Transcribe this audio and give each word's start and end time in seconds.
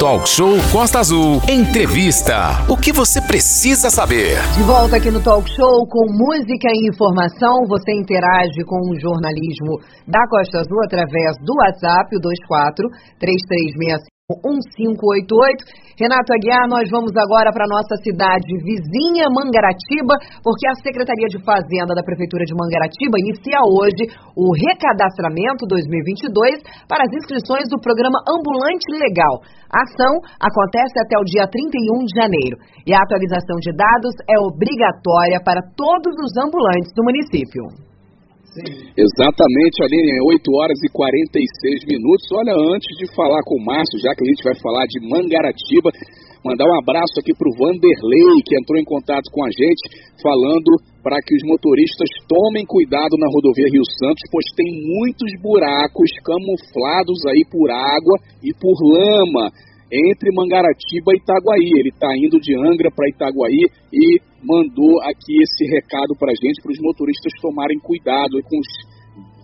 Talk 0.00 0.26
Show 0.26 0.56
Costa 0.72 0.98
Azul. 1.00 1.44
Entrevista. 1.44 2.64
O 2.72 2.74
que 2.74 2.90
você 2.90 3.20
precisa 3.20 3.90
saber? 3.90 4.40
De 4.56 4.62
volta 4.64 4.96
aqui 4.96 5.10
no 5.10 5.20
Talk 5.20 5.44
Show 5.52 5.86
com 5.92 6.08
música 6.08 6.72
e 6.72 6.88
informação. 6.88 7.68
Você 7.68 7.92
interage 7.92 8.64
com 8.64 8.80
o 8.80 8.98
jornalismo 8.98 9.76
da 10.08 10.24
Costa 10.26 10.60
Azul 10.60 10.80
através 10.86 11.36
do 11.44 11.52
WhatsApp, 11.52 12.16
o 12.16 12.18
24 12.18 12.88
3365 13.20 14.08
1588. 14.40 15.64
Renato 16.00 16.32
Aguiar, 16.32 16.64
nós 16.64 16.88
vamos 16.88 17.12
agora 17.12 17.52
para 17.52 17.68
nossa 17.68 17.92
cidade 18.00 18.48
vizinha, 18.64 19.28
Mangaratiba, 19.28 20.16
porque 20.40 20.64
a 20.64 20.80
Secretaria 20.80 21.28
de 21.28 21.36
Fazenda 21.44 21.92
da 21.92 22.00
Prefeitura 22.00 22.40
de 22.48 22.56
Mangaratiba 22.56 23.20
inicia 23.20 23.60
hoje 23.68 24.08
o 24.32 24.48
recadastramento 24.48 25.68
2022 25.68 26.88
para 26.88 27.04
as 27.04 27.12
inscrições 27.12 27.68
do 27.68 27.76
programa 27.76 28.16
Ambulante 28.24 28.88
Legal. 28.96 29.44
A 29.68 29.84
ação 29.84 30.24
acontece 30.40 30.96
até 31.04 31.20
o 31.20 31.28
dia 31.28 31.44
31 31.44 32.08
de 32.08 32.16
janeiro 32.16 32.56
e 32.88 32.96
a 32.96 33.04
atualização 33.04 33.60
de 33.60 33.68
dados 33.76 34.16
é 34.24 34.40
obrigatória 34.40 35.36
para 35.44 35.60
todos 35.76 36.16
os 36.16 36.32
ambulantes 36.40 36.96
do 36.96 37.04
município. 37.04 37.89
Exatamente, 38.98 39.78
Aline, 39.86 40.18
8 40.26 40.42
horas 40.58 40.78
e 40.82 40.88
46 40.90 41.86
minutos. 41.86 42.26
Olha, 42.34 42.54
antes 42.74 42.90
de 42.98 43.06
falar 43.14 43.38
com 43.46 43.54
o 43.54 43.64
Márcio, 43.64 44.02
já 44.02 44.10
que 44.10 44.26
a 44.26 44.30
gente 44.30 44.42
vai 44.42 44.56
falar 44.58 44.86
de 44.90 44.98
Mangaratiba, 45.06 45.90
mandar 46.42 46.66
um 46.66 46.78
abraço 46.82 47.14
aqui 47.22 47.30
para 47.30 47.46
o 47.46 47.54
Vanderlei, 47.54 48.42
que 48.42 48.58
entrou 48.58 48.74
em 48.74 48.84
contato 48.84 49.30
com 49.30 49.46
a 49.46 49.50
gente, 49.54 50.02
falando 50.18 50.70
para 50.98 51.22
que 51.22 51.34
os 51.38 51.44
motoristas 51.46 52.10
tomem 52.26 52.66
cuidado 52.66 53.14
na 53.22 53.30
rodovia 53.30 53.70
Rio 53.70 53.86
Santos, 54.02 54.26
pois 54.34 54.46
tem 54.58 54.66
muitos 54.66 55.30
buracos 55.38 56.10
camuflados 56.26 57.22
aí 57.30 57.46
por 57.46 57.70
água 57.70 58.16
e 58.42 58.50
por 58.58 58.74
lama 58.82 59.46
entre 59.90 60.34
Mangaratiba 60.34 61.14
e 61.14 61.22
Itaguaí. 61.22 61.70
Ele 61.78 61.90
está 61.90 62.10
indo 62.16 62.38
de 62.38 62.54
Angra 62.58 62.90
para 62.94 63.08
Itaguaí 63.08 63.62
e 63.92 64.29
mandou 64.42 65.00
aqui 65.08 65.34
esse 65.40 65.64
recado 65.76 66.12
para 66.18 66.32
a 66.32 66.38
gente, 66.40 66.60
para 66.62 66.72
os 66.72 66.80
motoristas 66.80 67.32
tomarem 67.40 67.78
cuidado 67.80 68.36
com 68.48 68.56
os 68.60 68.70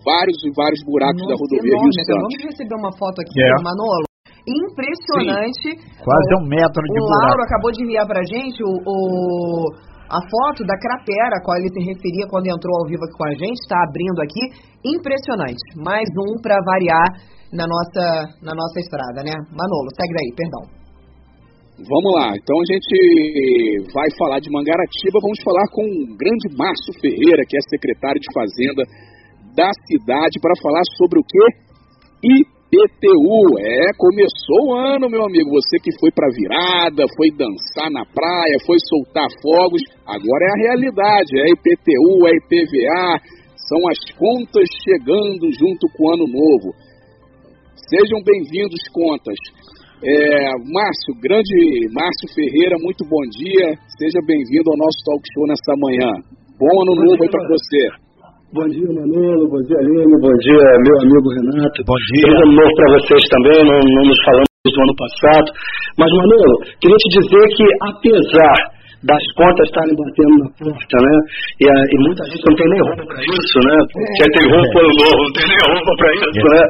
vários 0.05 0.37
e 0.45 0.49
vários 0.55 0.81
buracos 0.87 1.19
Nossa, 1.21 1.33
da 1.33 1.37
rodovia 1.37 1.73
enorme. 1.73 1.91
Rio 1.91 2.05
Santos. 2.05 2.23
Vamos 2.23 2.43
receber 2.47 2.75
uma 2.79 2.93
foto 2.97 3.17
aqui, 3.21 3.37
É. 3.43 3.49
Manolo. 3.63 4.07
Impressionante. 4.47 5.67
Quase 5.99 6.29
O- 6.33 6.39
um 6.39 6.45
metro 6.47 6.81
de 6.81 6.99
O 6.99 7.03
Lauro 7.03 7.35
buraco. 7.35 7.47
acabou 7.47 7.71
de 7.75 7.83
enviar 7.83 8.05
pra 8.07 8.21
gente 8.23 8.63
o, 8.63 8.71
o- 8.87 9.69
a 10.07 10.19
foto 10.23 10.63
da 10.63 10.77
cratera 10.79 11.35
a 11.35 11.43
qual 11.43 11.57
ele 11.59 11.67
se 11.67 11.81
referia 11.83 12.25
quando 12.31 12.47
entrou 12.47 12.71
ao 12.79 12.87
vivo 12.87 13.03
aqui 13.03 13.15
com 13.19 13.27
a 13.27 13.35
gente. 13.35 13.59
Está 13.59 13.75
abrindo 13.83 14.19
aqui. 14.23 14.43
Impressionante. 14.87 15.59
Mais 15.83 16.07
um 16.15 16.39
para 16.41 16.55
variar 16.63 17.07
na 17.51 17.67
nossa, 17.67 18.03
na 18.41 18.55
nossa 18.55 18.79
estrada, 18.79 19.19
né? 19.23 19.35
Manolo, 19.51 19.89
segue 19.99 20.13
daí, 20.15 20.31
perdão. 20.35 20.63
Vamos 21.77 22.09
lá, 22.17 22.33
então 22.33 22.57
a 22.57 22.65
gente 22.73 23.93
vai 23.93 24.09
falar 24.17 24.41
de 24.41 24.49
Mangaratiba, 24.49 25.21
vamos 25.21 25.37
falar 25.45 25.61
com 25.69 25.85
o 25.85 26.17
grande 26.17 26.49
Márcio 26.57 26.89
Ferreira, 26.97 27.45
que 27.45 27.53
é 27.53 27.61
secretário 27.69 28.17
de 28.17 28.33
Fazenda 28.33 28.81
da 29.53 29.69
cidade, 29.85 30.41
para 30.41 30.57
falar 30.57 30.81
sobre 30.97 31.21
o 31.21 31.23
que? 31.23 31.45
IPTU. 32.25 33.61
É, 33.61 33.93
começou 33.93 34.61
o 34.65 34.73
ano, 34.73 35.05
meu 35.05 35.21
amigo. 35.21 35.53
Você 35.53 35.77
que 35.77 35.93
foi 36.01 36.09
para 36.09 36.33
virada, 36.33 37.05
foi 37.13 37.29
dançar 37.29 37.93
na 37.93 38.01
praia, 38.09 38.57
foi 38.65 38.77
soltar 38.89 39.29
fogos, 39.37 39.81
agora 40.01 40.43
é 40.45 40.53
a 40.53 40.61
realidade. 40.65 41.29
É 41.37 41.45
IPTU, 41.45 42.25
é 42.25 42.33
IPVA, 42.41 43.21
são 43.69 43.81
as 43.85 44.01
contas 44.17 44.65
chegando 44.81 45.45
junto 45.53 45.85
com 45.93 46.09
o 46.09 46.13
ano 46.13 46.25
novo. 46.25 46.73
Sejam 47.85 48.17
bem-vindos, 48.25 48.81
contas. 48.89 49.37
É, 49.97 50.53
Márcio, 50.69 51.09
grande 51.25 51.57
Márcio 51.89 52.29
Ferreira, 52.37 52.77
muito 52.85 53.01
bom 53.09 53.17
dia. 53.33 53.73
Seja 53.97 54.21
bem-vindo 54.29 54.69
ao 54.69 54.77
nosso 54.77 55.01
talk 55.01 55.25
show 55.33 55.45
nessa 55.49 55.73
manhã. 55.73 56.11
Bom 56.61 56.69
ano 56.69 56.93
Bom 56.93 57.01
novo 57.01 57.17
aí 57.17 57.29
para 57.33 57.41
você. 57.49 57.81
Bom 58.53 58.67
dia, 58.69 58.85
Manolo. 58.93 59.49
Bom 59.49 59.57
dia, 59.65 59.73
Aline. 59.81 60.15
Bom 60.21 60.37
dia, 60.37 60.65
meu 60.85 60.95
amigo 61.01 61.27
Renato. 61.33 61.81
Bom 61.81 61.97
dia. 62.13 62.29
Feliz 62.29 62.41
ano 62.45 62.53
novo 62.61 62.73
para 62.77 62.89
vocês 62.93 63.23
também. 63.25 63.57
Não, 63.65 63.79
não 63.81 64.03
nos 64.05 64.19
falamos 64.21 64.53
do 64.69 64.81
ano 64.85 64.95
passado. 65.01 65.47
Mas, 65.97 66.09
Manolo, 66.13 66.55
queria 66.77 66.99
te 67.01 67.09
dizer 67.17 67.45
que, 67.57 67.65
apesar 67.89 68.76
das 69.03 69.23
contas 69.37 69.69
estarem 69.69 69.93
batendo 69.93 70.35
na 70.41 70.49
porta, 70.57 70.97
né? 70.97 71.15
E, 71.61 71.65
e 71.69 71.95
muita 72.01 72.23
gente 72.25 72.41
não 72.49 72.55
tem 72.57 72.67
nem 72.69 72.81
roupa 72.81 73.03
para 73.05 73.21
isso, 73.21 73.57
né? 73.61 73.75
Quer 74.17 74.29
ter 74.33 74.45
roupa 74.49 74.79
no 74.81 74.93
novo, 74.97 75.19
não 75.21 75.33
tem 75.37 75.45
nem 75.45 75.61
roupa 75.69 75.91
para 75.97 76.11
isso, 76.17 76.45
né? 76.49 76.61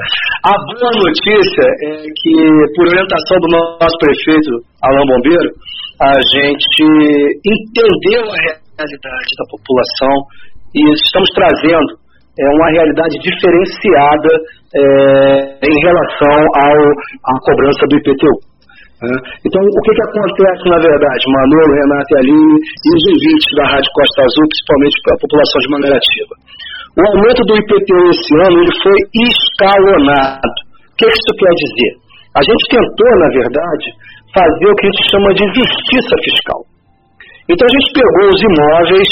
A 0.43 0.55
boa 0.67 0.91
notícia 1.07 1.65
é 1.87 1.91
que, 2.03 2.33
por 2.75 2.83
orientação 2.87 3.37
do 3.39 3.49
nosso 3.55 3.95
prefeito, 3.99 4.51
Alain 4.83 5.07
Bombeiro, 5.07 5.49
a 6.03 6.13
gente 6.35 6.83
entendeu 7.47 8.21
a 8.27 8.37
realidade 8.37 9.31
da 9.39 9.45
população 9.49 10.15
e 10.75 10.81
estamos 10.93 11.29
trazendo 11.31 12.07
é, 12.37 12.43
uma 12.53 12.69
realidade 12.69 13.15
diferenciada 13.23 14.31
é, 14.75 14.81
em 15.63 15.75
relação 15.81 16.37
ao, 16.59 16.77
à 17.23 17.33
cobrança 17.41 17.81
do 17.89 17.97
IPTU. 17.97 18.56
Então, 18.97 19.61
o 19.61 19.81
que, 19.85 19.93
que 19.93 20.05
acontece 20.09 20.63
na 20.73 20.79
verdade, 20.81 21.21
Manolo, 21.29 21.73
Renato 21.77 22.09
e 22.09 22.17
Aline 22.17 22.57
e 22.57 22.89
os 22.97 23.03
ouvintes 23.13 23.49
da 23.53 23.65
Rádio 23.69 23.91
Costa 23.93 24.19
Azul, 24.25 24.45
principalmente 24.49 24.97
para 25.05 25.13
a 25.13 25.21
população 25.21 25.59
de 25.61 25.69
Mangaratiba? 25.69 26.33
O 26.97 27.01
aumento 27.13 27.41
do 27.45 27.53
IPTU 27.61 28.01
esse 28.09 28.33
ano 28.41 28.57
ele 28.57 28.75
foi 28.81 28.97
escalonado. 29.21 30.57
O 30.65 30.95
que 30.97 31.05
isso 31.05 31.31
quer 31.37 31.53
dizer? 31.61 31.91
A 32.33 32.41
gente 32.41 32.63
tentou, 32.73 33.11
na 33.21 33.29
verdade, 33.37 33.87
fazer 34.33 34.65
o 34.65 34.75
que 34.81 34.85
a 34.85 34.89
gente 34.89 35.05
chama 35.13 35.29
de 35.37 35.45
justiça 35.45 36.13
fiscal. 36.25 36.61
Então 37.53 37.65
a 37.69 37.73
gente 37.77 37.89
pegou 37.93 38.25
os 38.33 38.41
imóveis 38.41 39.09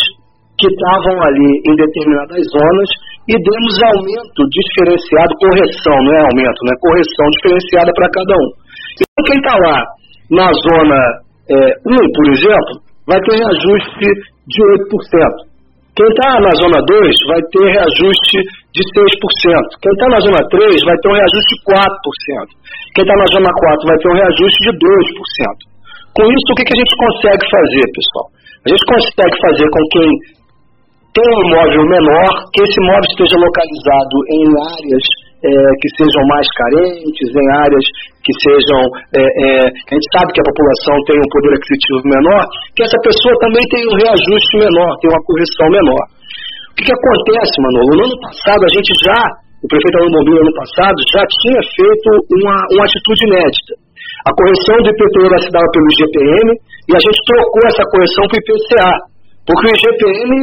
que 0.58 0.66
estavam 0.66 1.16
ali 1.30 1.52
em 1.62 1.76
determinadas 1.78 2.42
zonas 2.42 2.90
e 3.28 3.34
demos 3.38 3.76
aumento 3.86 4.40
diferenciado, 4.50 5.42
correção, 5.42 5.98
não 6.06 6.14
é 6.14 6.22
aumento, 6.26 6.60
né? 6.66 6.74
Correção 6.82 7.26
diferenciada 7.38 7.92
para 7.94 8.10
cada 8.10 8.34
um. 8.34 8.50
Então 9.04 9.22
quem 9.26 9.38
está 9.38 9.56
lá 9.60 9.78
na 10.32 10.48
zona 10.52 11.00
1, 11.52 12.12
por 12.16 12.26
exemplo, 12.32 12.74
vai 13.06 13.20
ter 13.22 13.36
reajuste 13.38 14.08
de 14.48 14.60
8%. 14.62 15.56
Quem 15.96 16.08
está 16.12 16.28
na 16.44 16.52
zona 16.60 16.80
2 16.84 17.16
vai 17.32 17.42
ter 17.56 17.66
reajuste 17.72 18.38
de 18.76 18.82
6%. 18.84 19.80
Quem 19.80 19.94
está 19.96 20.08
na 20.12 20.20
zona 20.20 20.42
3 20.52 20.76
vai 20.84 20.98
ter 21.00 21.08
um 21.08 21.16
reajuste 21.16 21.52
de 21.56 21.60
4%. 21.64 22.52
Quem 22.92 23.04
está 23.08 23.16
na 23.16 23.28
zona 23.32 23.48
4 23.48 23.88
vai 23.88 23.98
ter 24.04 24.10
um 24.12 24.18
reajuste 24.20 24.60
de 24.60 24.72
2%. 24.76 25.76
Com 26.16 26.24
isso, 26.28 26.48
o 26.52 26.56
que, 26.56 26.64
que 26.68 26.76
a 26.76 26.80
gente 26.84 26.96
consegue 27.00 27.44
fazer, 27.48 27.86
pessoal? 27.96 28.28
A 28.36 28.68
gente 28.72 28.84
consegue 28.92 29.36
fazer 29.40 29.68
com 29.72 29.84
quem 29.96 30.10
tem 31.16 31.28
um 31.32 31.42
imóvel 31.48 31.84
menor, 31.88 32.32
que 32.52 32.60
esse 32.60 32.76
imóvel 32.76 33.08
esteja 33.08 33.38
localizado 33.40 34.16
em 34.36 34.44
áreas 34.76 35.06
é, 35.44 35.50
que 35.52 35.88
sejam 35.98 36.24
mais 36.32 36.48
carentes, 36.56 37.28
em 37.32 37.48
áreas 37.60 37.86
que 38.24 38.34
sejam. 38.42 38.82
É, 39.16 39.22
é, 39.22 39.50
a 39.68 39.92
gente 39.94 40.08
sabe 40.16 40.30
que 40.32 40.42
a 40.42 40.50
população 40.50 40.96
tem 41.06 41.18
um 41.20 41.30
poder 41.30 41.52
aquisitivo 41.58 42.02
menor, 42.06 42.42
que 42.76 42.84
essa 42.84 43.00
pessoa 43.04 43.34
também 43.42 43.64
tem 43.70 43.82
um 43.86 43.96
reajuste 44.00 44.54
menor, 44.58 44.90
tem 45.02 45.10
uma 45.12 45.24
correção 45.26 45.68
menor. 45.70 46.04
O 46.72 46.74
que, 46.76 46.84
que 46.84 46.96
acontece, 46.96 47.56
Manolo? 47.64 47.92
No 47.96 48.04
ano 48.04 48.20
passado, 48.20 48.62
a 48.68 48.72
gente 48.76 48.92
já, 49.00 49.20
o 49.64 49.68
prefeito 49.72 49.96
Alain 49.96 50.12
Bombeiro, 50.12 50.44
no 50.44 50.52
ano 50.52 50.60
passado, 50.60 50.98
já 51.08 51.24
tinha 51.24 51.62
feito 51.72 52.08
uma, 52.36 52.56
uma 52.76 52.84
atitude 52.84 53.22
inédita. 53.32 53.74
A 54.28 54.32
correção 54.34 54.76
do 54.82 54.90
IPTU 54.90 55.22
era 55.24 55.40
dava 55.54 55.70
pelo 55.72 55.88
IGPM 55.96 56.48
e 56.52 56.92
a 56.98 57.02
gente 57.02 57.20
trocou 57.30 57.62
essa 57.70 57.84
correção 57.94 58.24
para 58.28 58.36
o 58.36 58.42
IPCA. 58.42 59.15
Porque 59.46 59.66
o 59.70 59.74
IGPM, 59.78 60.34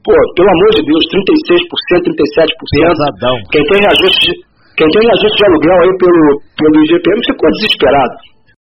pô, 0.00 0.16
pelo 0.32 0.48
amor 0.48 0.70
de 0.72 0.82
Deus, 0.88 1.04
36%, 1.12 2.08
37%. 2.08 2.56
Pesadão. 2.72 3.36
Quem 3.52 3.62
tem 3.68 3.78
reajuste, 3.84 4.32
quem 4.80 4.88
tem 4.88 5.02
reajuste 5.04 5.36
de 5.36 5.44
aluguel 5.44 5.78
aí 5.84 5.92
pelo, 6.00 6.22
pelo 6.56 6.76
IGPM 6.88 7.20
ficou 7.20 7.48
desesperado. 7.52 8.16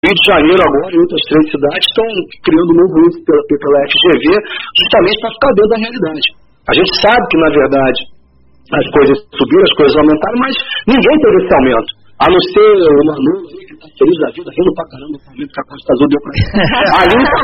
Rio 0.05 0.13
de 0.13 0.25
Janeiro 0.25 0.61
agora 0.61 0.93
e 0.93 1.01
outras 1.01 1.23
três 1.29 1.45
cidades 1.49 1.85
estão 1.85 2.09
criando 2.45 2.71
um 2.73 2.79
novo 2.81 2.97
índice 3.09 3.21
pela, 3.25 3.41
pela 3.45 3.79
FGV 3.89 4.25
justamente 4.77 5.19
para 5.21 5.33
ficar 5.37 5.53
dentro 5.53 5.73
da 5.73 5.79
realidade. 5.81 6.27
A 6.65 6.73
gente 6.77 6.93
sabe 7.01 7.23
que, 7.29 7.37
na 7.41 7.51
verdade, 7.53 8.01
as 8.73 8.87
coisas 8.89 9.17
subiram, 9.37 9.65
as 9.65 9.77
coisas 9.77 9.97
aumentaram, 9.97 10.39
mas 10.41 10.55
ninguém 10.89 11.15
teve 11.21 11.37
esse 11.45 11.53
aumento. 11.57 11.91
A 12.21 12.27
não 12.33 12.41
ser 12.57 12.73
o 12.73 13.05
Manu, 13.05 13.35
feliz 13.99 14.17
da 14.21 14.29
vida, 14.35 14.49
rindo 14.57 14.73
pra 14.75 14.85
caramba 14.91 15.17
com 15.25 15.31
o 15.31 15.35
que 15.37 15.45
a 15.45 15.65
Costa 15.69 15.89
Azul 15.95 16.09
deu 16.09 16.21
pra 16.25 16.33
ele. 16.35 16.49
Ali 17.01 17.17
tá 17.25 17.39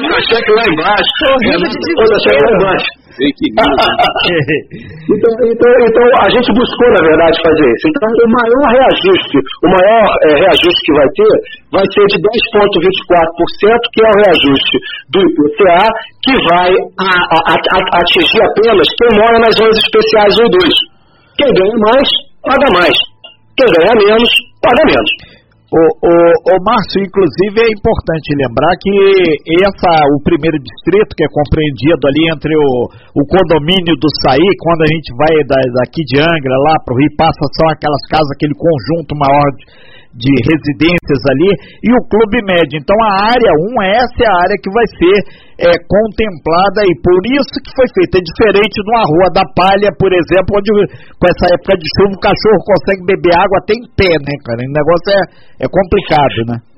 rindo, 0.00 0.14
a 0.14 0.20
cheque 0.28 0.50
lá 0.56 0.64
embaixo. 0.70 1.10
Sorrindo 1.20 1.66
de 1.68 1.76
Toda 2.00 2.14
a 2.16 2.20
cheque 2.24 2.42
lá 2.44 2.52
embaixo. 2.56 2.88
Então, 5.10 5.32
então, 5.44 5.70
então 5.84 6.06
a 6.24 6.28
gente 6.30 6.48
buscou, 6.56 6.88
na 6.94 7.02
verdade, 7.04 7.36
fazer 7.44 7.66
isso. 7.74 7.86
Então, 7.90 8.08
o 8.08 8.28
maior 8.30 8.64
reajuste, 8.70 9.36
o 9.36 9.68
maior 9.68 10.04
eh, 10.30 10.36
reajuste 10.40 10.80
que 10.86 10.92
vai 10.94 11.08
ter, 11.18 11.32
vai 11.74 11.84
ser 11.92 12.04
de 12.06 12.16
10,24%, 12.16 13.84
que 13.92 14.00
é 14.00 14.08
o 14.08 14.18
reajuste 14.24 14.74
do 15.10 15.18
IPCA, 15.20 15.84
que 16.24 16.34
vai 16.48 16.70
a- 16.70 17.26
a- 17.34 17.52
a- 17.52 17.98
atingir 18.00 18.40
apenas 18.40 18.88
quem 18.96 19.10
mora 19.18 19.36
nas 19.42 19.54
zonas 19.58 19.76
especiais 19.76 20.38
1 20.38 20.46
e 20.46 20.50
2. 20.50 20.74
Quem 21.36 21.50
ganha 21.52 21.76
mais, 21.90 22.08
paga 22.46 22.68
mais. 22.78 22.96
Quem 23.58 23.68
ganha 23.74 23.94
menos, 24.06 24.30
paga 24.62 24.82
menos. 24.86 25.10
Ô, 25.70 25.78
ô 25.78 26.14
ô 26.50 26.54
Márcio, 26.66 26.98
inclusive 26.98 27.62
é 27.62 27.70
importante 27.70 28.34
lembrar 28.34 28.74
que 28.74 28.90
essa, 29.62 30.02
o 30.10 30.18
primeiro 30.18 30.58
distrito, 30.58 31.14
que 31.14 31.22
é 31.22 31.30
compreendido 31.30 32.02
ali 32.10 32.26
entre 32.26 32.50
o, 32.58 32.90
o 32.90 33.22
condomínio 33.22 33.94
do 33.94 34.10
Saí, 34.18 34.50
quando 34.58 34.82
a 34.82 34.90
gente 34.90 35.14
vai 35.14 35.30
da, 35.46 35.54
daqui 35.78 36.02
de 36.10 36.18
Angra 36.18 36.58
lá 36.66 36.74
para 36.82 36.90
o 36.90 36.98
Rio, 36.98 37.14
passa 37.14 37.38
são 37.54 37.70
aquelas 37.70 38.02
casas, 38.10 38.34
aquele 38.34 38.58
conjunto 38.58 39.14
maior 39.14 39.46
de, 39.54 39.62
de 40.10 40.30
residências 40.42 41.20
ali, 41.30 41.50
e 41.86 41.88
o 41.94 42.02
Clube 42.10 42.42
Médio. 42.42 42.82
Então 42.82 42.96
a 42.98 43.30
área 43.30 43.52
1, 43.78 43.82
essa 43.94 44.20
é 44.22 44.28
a 44.28 44.38
área 44.42 44.56
que 44.58 44.70
vai 44.74 44.86
ser 44.98 45.16
é, 45.60 45.70
contemplada 45.86 46.80
e 46.82 46.92
por 46.98 47.20
isso 47.30 47.54
que 47.62 47.70
foi 47.76 47.86
feita. 47.94 48.18
É 48.18 48.22
diferente 48.24 48.74
de 48.74 48.90
uma 48.90 49.04
rua 49.06 49.28
da 49.30 49.44
palha, 49.54 49.90
por 49.94 50.10
exemplo, 50.10 50.58
onde 50.58 50.70
com 51.14 51.26
essa 51.30 51.46
época 51.54 51.78
de 51.78 51.86
chuva 51.94 52.16
o 52.16 52.24
cachorro 52.24 52.60
consegue 52.66 53.02
beber 53.06 53.34
água 53.38 53.56
até 53.62 53.72
em 53.78 53.86
pé, 53.94 54.12
né, 54.18 54.34
cara? 54.42 54.58
O 54.58 54.74
negócio 54.74 55.08
é, 55.14 55.20
é 55.62 55.66
complicado, 55.70 56.38
né? 56.50 56.69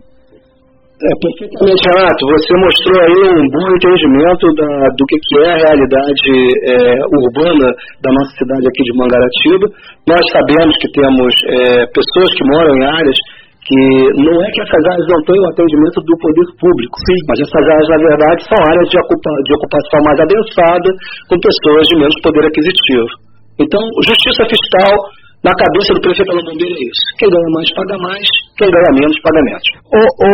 É, 1.02 1.10
perfeitamente, 1.18 1.82
Renato. 1.82 2.22
Você 2.30 2.52
mostrou 2.62 2.94
aí 3.02 3.20
um 3.34 3.46
bom 3.50 3.66
entendimento 3.74 4.46
da, 4.54 4.70
do 4.94 5.04
que, 5.10 5.18
que 5.18 5.34
é 5.42 5.48
a 5.50 5.62
realidade 5.66 6.30
é, 6.62 6.78
urbana 7.18 7.66
da 7.98 8.10
nossa 8.14 8.30
cidade 8.38 8.62
aqui 8.70 8.82
de 8.86 8.94
Mangaratiba. 8.94 9.66
Nós 10.06 10.22
sabemos 10.30 10.78
que 10.78 10.88
temos 10.94 11.32
é, 11.58 11.90
pessoas 11.90 12.30
que 12.38 12.46
moram 12.54 12.70
em 12.78 12.84
áreas 12.86 13.18
que 13.66 13.82
não 14.18 14.36
é 14.42 14.46
que 14.50 14.62
essas 14.62 14.84
áreas 14.94 15.06
não 15.06 15.22
o 15.22 15.50
atendimento 15.50 15.98
do 16.02 16.14
poder 16.18 16.48
público, 16.58 16.94
Sim. 17.02 17.18
mas 17.30 17.38
essas 17.46 17.64
áreas, 17.66 17.88
na 17.94 18.00
verdade, 18.10 18.38
são 18.46 18.58
áreas 18.58 18.86
de, 18.90 18.96
ocupa, 18.98 19.30
de 19.46 19.52
ocupação 19.54 19.98
mais 20.02 20.18
adensada, 20.18 20.88
com 21.30 21.36
pessoas 21.38 21.84
de 21.86 21.94
menos 21.98 22.16
poder 22.22 22.42
aquisitivo. 22.46 23.10
Então, 23.58 23.82
justiça 24.06 24.42
fiscal 24.50 24.94
na 25.42 25.50
cabeça 25.58 25.90
do 25.98 26.00
prefeito 26.06 26.30
Alain 26.30 26.46
Bombeiro 26.46 26.70
é 26.70 26.82
isso. 26.86 27.02
Quem 27.18 27.26
ganha 27.26 27.50
mais 27.50 27.68
paga 27.74 27.98
mais, 27.98 28.26
quem 28.54 28.70
ganha 28.70 28.90
menos 28.94 29.16
paga 29.26 29.42
menos. 29.42 29.66
O, 29.90 30.02
o, 30.22 30.30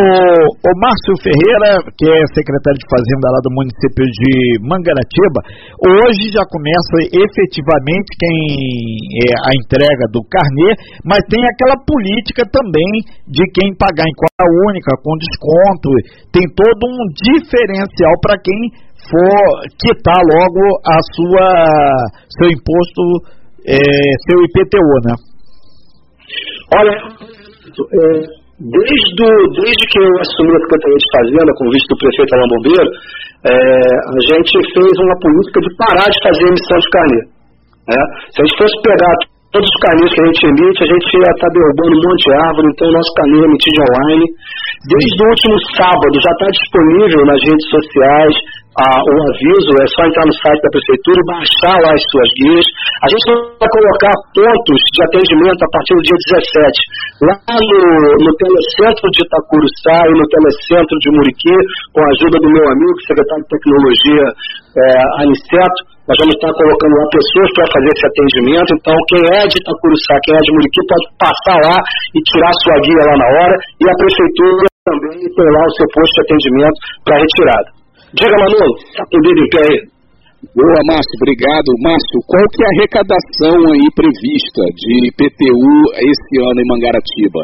o 0.53 0.71
Márcio 0.77 1.13
Ferreira, 1.25 1.81
que 1.97 2.05
é 2.05 2.19
secretário 2.37 2.77
de 2.77 2.85
Fazenda 2.85 3.27
lá 3.33 3.39
do 3.41 3.51
município 3.57 4.05
de 4.05 4.31
Mangaratiba, 4.69 5.39
hoje 5.81 6.29
já 6.29 6.45
começa 6.45 7.09
efetivamente 7.09 8.09
quem 8.21 8.37
é 9.25 9.29
a 9.33 9.51
entrega 9.57 10.05
do 10.13 10.21
carnê, 10.29 10.77
mas 11.01 11.25
tem 11.25 11.41
aquela 11.41 11.81
política 11.81 12.45
também 12.53 12.89
de 13.25 13.43
quem 13.57 13.73
pagar 13.81 14.05
em 14.05 14.13
conta 14.13 14.45
única, 14.69 14.93
com 15.01 15.17
desconto, 15.17 15.89
tem 16.29 16.45
todo 16.53 16.85
um 16.85 17.01
diferencial 17.17 18.13
para 18.21 18.37
quem 18.37 18.77
for 19.09 19.41
quitar 19.81 20.21
logo 20.21 20.61
a 20.85 20.97
sua 21.17 21.47
seu 22.37 22.47
imposto 22.53 23.38
é, 23.67 23.79
seu 24.27 24.37
IPTU, 24.43 24.95
né? 25.05 25.13
Olha, 26.75 26.95
é, 26.95 28.03
desde, 28.59 29.27
desde 29.55 29.83
que 29.87 29.99
eu 29.99 30.11
assumi 30.19 30.51
a 30.53 30.61
Secretaria 30.67 30.99
de 30.99 31.09
Fazenda, 31.15 31.51
com 31.57 31.71
visto 31.71 31.89
do 31.89 31.97
prefeito 31.97 32.35
Alain 32.35 32.49
Bombeiro, 32.49 32.91
é, 33.39 33.53
a 33.55 34.21
gente 34.35 34.51
fez 34.51 34.93
uma 34.99 35.17
política 35.19 35.59
de 35.63 35.69
parar 35.79 36.07
de 36.11 36.19
fazer 36.23 36.43
emissão 36.43 36.77
de 36.79 36.89
carnê. 36.91 37.21
Né? 37.87 37.99
Se 38.35 38.37
a 38.37 38.45
gente 38.45 38.57
fosse 38.59 38.75
pegar 38.83 39.15
todos 39.49 39.65
os 39.65 39.79
carnês 39.81 40.13
que 40.13 40.21
a 40.21 40.27
gente 40.29 40.45
emite, 40.45 40.83
a 40.83 40.89
gente 40.93 41.07
ia 41.09 41.31
estar 41.33 41.49
derrubando 41.49 41.93
um 41.97 42.03
monte 42.05 42.23
de 42.27 42.33
árvore, 42.35 42.67
então 42.69 42.85
o 42.85 42.93
nosso 42.93 43.11
carnê 43.17 43.37
é 43.39 43.45
emitido 43.49 43.79
online. 43.81 44.25
Desde 44.85 45.19
o 45.19 45.29
último 45.29 45.55
sábado 45.73 46.15
já 46.21 46.31
está 46.37 46.47
disponível 46.53 47.21
nas 47.25 47.41
redes 47.41 47.67
sociais, 47.71 48.35
o 48.79 49.15
aviso, 49.27 49.71
é 49.75 49.87
só 49.91 50.01
entrar 50.07 50.23
no 50.23 50.35
site 50.39 50.61
da 50.63 50.71
prefeitura 50.71 51.17
e 51.19 51.27
baixar 51.27 51.75
lá 51.83 51.91
as 51.91 52.03
suas 52.07 52.29
guias. 52.39 52.67
A 53.03 53.07
gente 53.11 53.23
vai 53.59 53.69
colocar 53.75 54.13
pontos 54.31 54.79
de 54.95 55.01
atendimento 55.03 55.59
a 55.59 55.69
partir 55.73 55.93
do 55.99 56.03
dia 56.07 56.19
17. 56.19 57.27
Lá 57.27 57.35
no, 57.59 57.81
no 58.23 58.31
Telecentro 58.39 59.05
de 59.11 59.19
Itacuruçá 59.19 59.97
e 60.07 60.13
no 60.15 60.25
Telecentro 60.31 60.95
de 60.95 61.09
Muriqui, 61.11 61.55
com 61.91 62.01
a 62.03 62.09
ajuda 62.15 62.37
do 62.39 62.49
meu 62.49 62.65
amigo, 62.71 62.95
secretário 63.03 63.43
de 63.43 63.51
Tecnologia, 63.51 64.25
é, 64.79 64.83
Aniceto, 65.27 65.79
nós 66.07 66.17
vamos 66.23 66.33
estar 66.39 66.51
colocando 66.55 66.93
lá 66.97 67.05
pessoas 67.11 67.49
para 67.53 67.65
fazer 67.69 67.91
esse 67.93 68.05
atendimento. 68.07 68.69
Então, 68.79 68.95
quem 69.11 69.21
é 69.27 69.41
de 69.43 69.59
Itacuruçá, 69.59 70.13
quem 70.23 70.33
é 70.33 70.41
de 70.41 70.51
Muriqui, 70.55 70.81
pode 70.87 71.05
passar 71.19 71.59
lá 71.67 71.77
e 71.83 72.19
tirar 72.31 72.53
sua 72.63 72.77
guia 72.81 73.03
lá 73.11 73.15
na 73.19 73.27
hora. 73.27 73.55
E 73.75 73.83
a 73.85 73.95
prefeitura 73.99 74.67
também 74.87 75.19
tem 75.19 75.49
lá 75.51 75.63
o 75.67 75.75
seu 75.75 75.87
posto 75.93 76.13
de 76.15 76.21
atendimento 76.23 76.77
para 77.03 77.19
retirada. 77.19 77.78
Diga, 78.09 78.33
Manolo, 78.41 78.73
está 78.81 79.05
com 79.05 79.17
o 79.17 79.21
dedo 79.21 79.37
em 79.37 79.49
pé 79.53 79.61
aí. 79.69 79.79
Boa, 80.55 80.81
Márcio, 80.89 81.13
obrigado. 81.21 81.69
Márcio, 81.85 82.17
qual 82.25 82.45
que 82.49 82.63
é 82.63 82.65
a 82.65 82.73
arrecadação 82.73 83.57
aí 83.69 83.85
prevista 83.93 84.63
de 84.81 84.91
IPTU 85.13 85.73
esse 85.93 86.33
ano 86.41 86.57
em 86.57 86.69
Mangaratiba? 86.73 87.41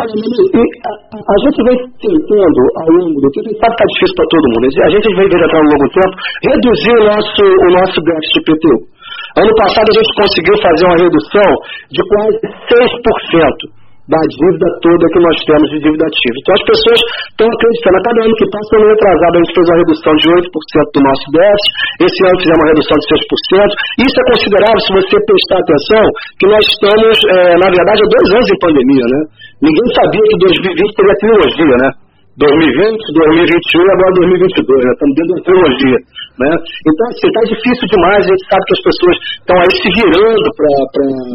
Olha, 0.00 0.08
a, 0.08 0.92
a, 1.12 1.36
gente 1.44 1.60
vem 1.60 1.76
tentando 2.00 2.60
ao 2.72 2.88
longo 2.88 3.20
do 3.20 3.28
tempo, 3.36 3.52
sabe 3.58 3.74
que 3.76 3.84
está 3.84 3.84
difícil 3.84 4.16
para 4.16 4.30
todo 4.32 4.48
mundo, 4.48 4.64
a 4.64 4.92
gente 4.96 5.08
vem 5.12 5.28
tentando 5.28 5.56
ao 5.58 5.66
longo 5.68 5.84
do 5.84 5.92
tempo 5.92 6.14
reduzir 6.48 6.94
o 6.96 7.04
nosso, 7.04 7.44
o 7.44 7.68
nosso 7.76 7.98
déficit 8.00 8.32
de 8.32 8.40
IPTU. 8.48 8.76
Ano 9.44 9.52
passado 9.60 9.86
a 9.92 9.96
gente 9.98 10.12
conseguiu 10.16 10.56
fazer 10.62 10.84
uma 10.88 10.98
redução 11.04 11.50
de 11.92 12.00
quase 12.00 12.36
6% 12.64 13.76
da 14.08 14.20
dívida 14.24 14.68
toda 14.80 15.04
que 15.12 15.20
nós 15.20 15.36
temos 15.44 15.68
de 15.68 15.78
dívida 15.84 16.04
ativa. 16.08 16.36
Então 16.40 16.54
as 16.56 16.64
pessoas 16.64 17.00
estão 17.28 17.46
acreditando, 17.48 17.96
a 17.98 18.02
cada 18.08 18.18
ano 18.24 18.34
que 18.40 18.46
passa, 18.48 18.70
ano 18.72 18.88
retrasado, 18.88 19.34
a 19.36 19.40
gente 19.44 19.54
fez 19.54 19.66
uma 19.68 19.78
redução 19.78 20.12
de 20.16 20.26
8% 20.28 20.96
do 20.96 21.00
nosso 21.04 21.26
déficit, 21.28 21.72
esse 22.08 22.20
ano 22.24 22.36
fizemos 22.40 22.58
uma 22.58 22.70
redução 22.72 22.96
de 22.98 23.06
6%. 23.08 24.08
Isso 24.08 24.16
é 24.16 24.24
considerável 24.32 24.80
se 24.80 24.92
você 24.96 25.16
prestar 25.28 25.58
atenção, 25.60 26.04
que 26.40 26.46
nós 26.48 26.64
estamos, 26.64 27.14
é, 27.20 27.36
na 27.60 27.68
verdade, 27.68 28.00
há 28.00 28.08
dois 28.08 28.28
anos 28.32 28.48
em 28.48 28.58
pandemia, 28.64 29.06
né? 29.12 29.20
Ninguém 29.60 29.86
sabia 29.92 30.24
que 30.24 30.36
2020 30.40 30.96
teria 30.96 31.16
trilogia, 31.20 31.76
né? 31.84 32.07
2020, 32.38 33.02
2021 33.18 33.82
e 33.82 33.90
agora 33.98 34.12
2022, 34.14 34.84
né? 34.84 34.90
Estamos 34.94 35.14
dentro 35.18 35.34
da 35.34 35.42
trilogia, 35.42 35.98
né? 36.38 36.50
Então, 36.86 37.04
assim, 37.10 37.26
está 37.26 37.42
difícil 37.50 37.84
demais, 37.90 38.22
a 38.22 38.30
gente 38.30 38.44
sabe 38.46 38.62
que 38.62 38.76
as 38.78 38.84
pessoas 38.86 39.16
estão 39.42 39.56
aí 39.58 39.72
se 39.74 39.88
virando 39.90 40.46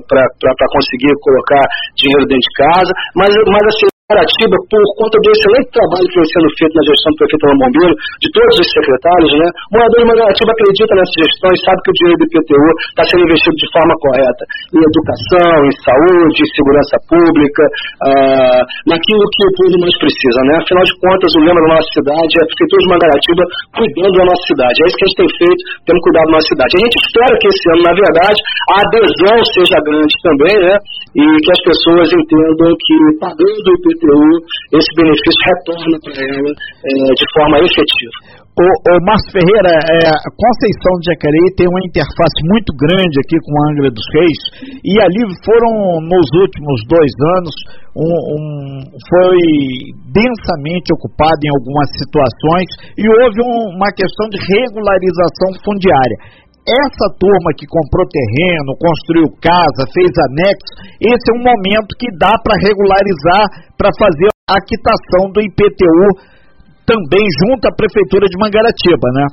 para 0.07 0.67
conseguir 0.71 1.11
colocar 1.19 1.63
dinheiro 1.99 2.25
dentro 2.31 2.47
de 2.47 2.53
casa, 2.55 2.91
mas, 3.19 3.31
mas 3.51 3.63
assim, 3.67 3.92
Mangaratiba, 4.13 4.59
por 4.67 4.83
conta 4.99 5.15
do 5.15 5.31
excelente 5.31 5.71
trabalho 5.71 6.03
que 6.11 6.19
vem 6.19 6.27
sendo 6.27 6.49
feito 6.59 6.75
na 6.75 6.83
gestão 6.83 7.07
do 7.07 7.17
prefeito 7.23 7.43
Alain 7.47 7.59
Bombeiro, 7.63 7.95
de 8.19 8.27
todos 8.35 8.55
os 8.59 8.67
secretários, 8.67 9.31
né? 9.39 9.47
O 9.47 9.79
morador 9.79 9.99
de 10.03 10.07
Mangaratiba 10.11 10.51
acredita 10.51 10.91
nessa 10.91 11.15
gestão 11.23 11.49
e 11.55 11.59
sabe 11.63 11.79
que 11.79 11.91
o 11.91 11.95
dinheiro 12.03 12.19
do 12.19 12.25
IPTU 12.27 12.67
está 12.91 13.03
sendo 13.07 13.23
investido 13.23 13.55
de 13.63 13.69
forma 13.71 13.93
correta 14.03 14.43
em 14.75 14.81
educação, 14.83 15.55
em 15.63 15.73
saúde, 15.87 16.35
em 16.35 16.51
segurança 16.51 16.95
pública, 17.07 17.63
ah, 18.03 18.61
naquilo 18.91 19.23
que 19.23 19.43
o 19.47 19.51
povo 19.55 19.75
mais 19.79 19.95
precisa, 19.95 20.39
né? 20.51 20.53
Afinal 20.59 20.83
de 20.83 20.93
contas, 20.99 21.31
o 21.31 21.39
lema 21.47 21.59
da 21.63 21.69
nossa 21.79 21.89
cidade 21.95 22.31
é 22.35 22.41
a 22.43 22.49
Prefeitura 22.51 22.81
de 22.83 22.89
Mangaratiba 22.91 23.43
cuidando 23.71 24.15
da 24.19 24.25
nossa 24.27 24.45
cidade. 24.51 24.75
É 24.77 24.85
isso 24.91 24.97
que 24.99 25.03
a 25.03 25.07
gente 25.07 25.21
tem 25.23 25.31
feito, 25.47 25.61
temos 25.87 26.01
cuidado 26.03 26.27
da 26.27 26.33
nossa 26.43 26.49
cidade. 26.51 26.71
A 26.75 26.81
gente 26.83 26.97
espera 26.99 27.33
que 27.39 27.47
esse 27.47 27.65
ano, 27.71 27.83
na 27.87 27.95
verdade, 27.95 28.39
a 28.67 28.75
adesão 28.83 29.37
seja 29.55 29.79
grande 29.79 30.15
também, 30.27 30.55
né? 30.59 30.75
E 31.15 31.23
que 31.23 31.51
as 31.55 31.61
pessoas 31.63 32.07
entendam 32.11 32.67
que 32.83 32.95
pagando 33.23 33.63
o 33.63 33.75
IPTU 33.79 33.92
IPTU, 33.93 34.29
esse 34.73 34.91
benefício 34.97 35.41
retorna 35.45 35.95
para 36.01 36.17
ela 36.17 36.51
é, 36.53 36.91
de 37.13 37.25
forma 37.37 37.57
efetiva. 37.61 38.43
O, 38.53 38.61
o 38.61 38.93
Márcio 39.01 39.33
Ferreira, 39.33 39.73
é, 39.81 40.13
a 40.13 40.29
Conceição 40.29 40.93
de 41.01 41.09
Jacareí 41.09 41.57
tem 41.57 41.65
uma 41.65 41.81
interface 41.89 42.39
muito 42.53 42.69
grande 42.77 43.17
aqui 43.25 43.37
com 43.41 43.53
a 43.57 43.63
Angra 43.73 43.89
dos 43.89 44.07
Reis 44.13 44.41
e 44.85 44.93
ali 45.01 45.25
foram, 45.41 45.73
nos 46.05 46.27
últimos 46.37 46.77
dois 46.85 47.13
anos, 47.41 47.55
um, 47.97 48.13
um, 48.13 48.45
foi 49.09 49.41
densamente 50.13 50.93
ocupado 50.93 51.41
em 51.41 51.49
algumas 51.49 51.89
situações 51.97 52.69
e 52.93 53.05
houve 53.25 53.41
um, 53.41 53.73
uma 53.73 53.89
questão 53.97 54.29
de 54.29 54.37
regularização 54.37 55.49
fundiária 55.65 56.42
essa 56.63 57.07
turma 57.19 57.51
que 57.59 57.67
comprou 57.67 58.07
terreno, 58.07 58.79
construiu 58.79 59.27
casa, 59.43 59.83
fez 59.91 60.11
anexo, 60.31 60.71
esse 61.03 61.25
é 61.27 61.35
um 61.35 61.43
momento 61.43 61.91
que 61.99 62.07
dá 62.15 62.31
para 62.39 62.55
regularizar, 62.63 63.75
para 63.75 63.91
fazer 63.99 64.31
a 64.47 64.59
quitação 64.63 65.31
do 65.31 65.43
IPTU 65.43 66.07
também 66.87 67.25
junto 67.43 67.67
à 67.67 67.71
Prefeitura 67.75 68.27
de 68.27 68.37
Mangaratiba, 68.39 69.07
né? 69.15 69.25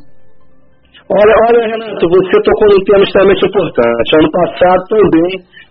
Olha, 1.10 1.34
olha, 1.50 1.66
Renato, 1.66 2.06
você 2.06 2.36
tocou 2.42 2.70
num 2.70 2.84
tema 2.86 3.02
extremamente 3.02 3.42
importante. 3.42 4.08
Ano 4.14 4.30
passado 4.30 4.82
também 4.86 5.30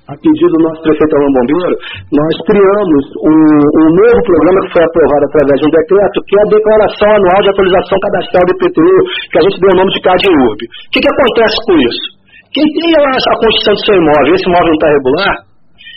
a 0.09 0.13
pedido 0.17 0.49
do 0.57 0.65
nosso 0.65 0.81
prefeito 0.81 1.13
Alain 1.13 1.33
Bombeiro, 1.37 1.75
nós 2.09 2.33
criamos 2.49 3.03
um, 3.21 3.37
um, 3.77 3.87
novo 3.93 4.19
programa 4.25 4.59
que 4.65 4.73
foi 4.73 4.83
aprovado 4.83 5.23
através 5.29 5.57
de 5.61 5.65
um 5.69 5.73
decreto, 5.77 6.17
que 6.25 6.33
é 6.33 6.41
a 6.41 6.49
Declaração 6.49 7.09
Anual 7.13 7.39
de 7.45 7.49
Atualização 7.53 7.97
Cadastral 8.01 8.45
do 8.49 8.53
IPTU, 8.57 8.97
que 9.29 9.37
a 9.37 9.43
gente 9.45 9.57
deu 9.61 9.69
o 9.69 9.77
nome 9.77 9.91
de 9.93 10.01
CADIURB. 10.01 10.59
O 10.65 10.89
que, 10.89 10.99
que 10.99 11.11
acontece 11.13 11.57
com 11.61 11.73
isso? 11.77 12.05
Quem 12.49 12.65
tem 12.65 12.89
a, 12.97 13.35
construção 13.37 13.73
do 13.77 13.85
seu 13.85 13.95
imóvel, 14.01 14.33
esse 14.33 14.49
imóvel 14.49 14.73
não 14.73 14.79
está 14.81 14.89
regular, 14.89 15.35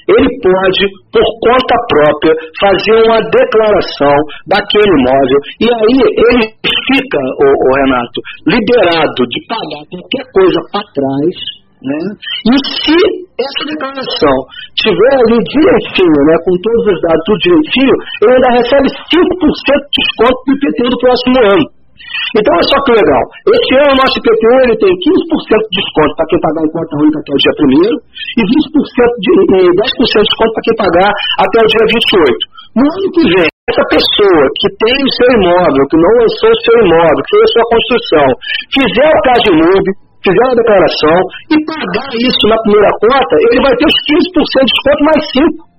ele 0.03 0.31
pode, 0.43 0.83
por 1.15 1.27
conta 1.41 1.75
própria, 1.89 2.35
fazer 2.61 2.99
uma 3.07 3.21
declaração 3.33 4.17
daquele 4.45 4.93
imóvel 4.93 5.39
e 5.63 5.67
aí 5.73 5.97
ele 6.29 6.45
fica, 6.61 7.17
o 7.17 7.49
Renato, 7.81 8.19
liberado 8.45 9.23
de 9.25 9.39
pagar 9.49 9.83
qualquer 9.89 10.25
coisa 10.37 10.59
para 10.69 10.85
trás 10.93 11.62
Né? 11.83 11.99
E 12.47 12.55
se 12.63 12.95
essa 13.43 13.63
declaração 13.67 14.37
tiver 14.79 15.15
ali 15.19 15.39
direitinho, 15.51 16.21
né, 16.31 16.35
com 16.47 16.55
todos 16.63 16.95
os 16.95 16.99
dados, 17.03 17.23
tudo 17.27 17.43
direitinho, 17.43 17.95
ele 18.23 18.35
ainda 18.39 18.51
recebe 18.63 18.87
5% 18.87 19.03
de 19.03 19.99
desconto 19.99 20.39
do 20.47 20.53
IPT 20.55 20.79
do 20.87 20.99
próximo 21.03 21.37
ano. 21.43 21.67
Então, 22.33 22.55
é 22.57 22.65
só 22.65 22.79
que 22.87 22.93
legal. 22.97 23.25
Esse 23.45 23.73
ano, 23.83 23.93
o 23.93 24.01
nosso 24.01 24.17
IPTU 24.17 24.53
ele 24.65 24.77
tem 24.81 24.93
15% 24.95 25.69
de 25.69 25.77
desconto 25.77 26.13
para 26.17 26.29
quem 26.33 26.41
pagar 26.41 26.63
em 26.65 26.73
conta 26.73 26.93
única 27.03 27.19
até 27.21 27.33
o 27.35 27.41
dia 27.43 27.55
1 27.61 27.99
e 28.33 28.43
20% 28.43 29.13
de, 29.21 29.31
e 29.53 29.71
10% 29.75 30.17
de 30.17 30.29
desconto 30.33 30.53
para 30.55 30.65
quem 30.65 30.77
pagar 30.81 31.11
até 31.13 31.57
o 31.61 31.69
dia 31.69 31.85
28. 31.93 32.63
No 32.73 32.85
ano 32.89 33.09
que 33.13 33.25
vem, 33.37 33.49
essa 33.69 33.85
pessoa 33.85 34.45
que 34.59 34.69
tem 34.81 34.97
o 34.97 35.13
seu 35.13 35.29
imóvel, 35.39 35.83
que 35.93 35.99
não 36.01 36.13
lançou 36.25 36.51
o 36.51 36.63
seu 36.65 36.77
imóvel, 36.83 37.21
que 37.21 37.33
fez 37.37 37.45
a 37.45 37.53
sua 37.53 37.67
construção, 37.69 38.27
fizer 38.75 39.11
o 39.13 39.23
caso 39.23 39.43
de 39.45 39.53
fizer 40.23 40.47
a 40.47 40.55
declaração 40.55 41.17
e 41.51 41.57
pagar 41.67 42.11
isso 42.15 42.45
na 42.47 42.59
primeira 42.63 42.91
conta, 43.03 43.35
ele 43.51 43.61
vai 43.63 43.75
ter 43.77 43.87
os 43.87 43.99
15% 44.07 44.63
de 44.63 44.73
desconto 44.73 45.03
mais 45.05 45.23
5%. 45.35 45.73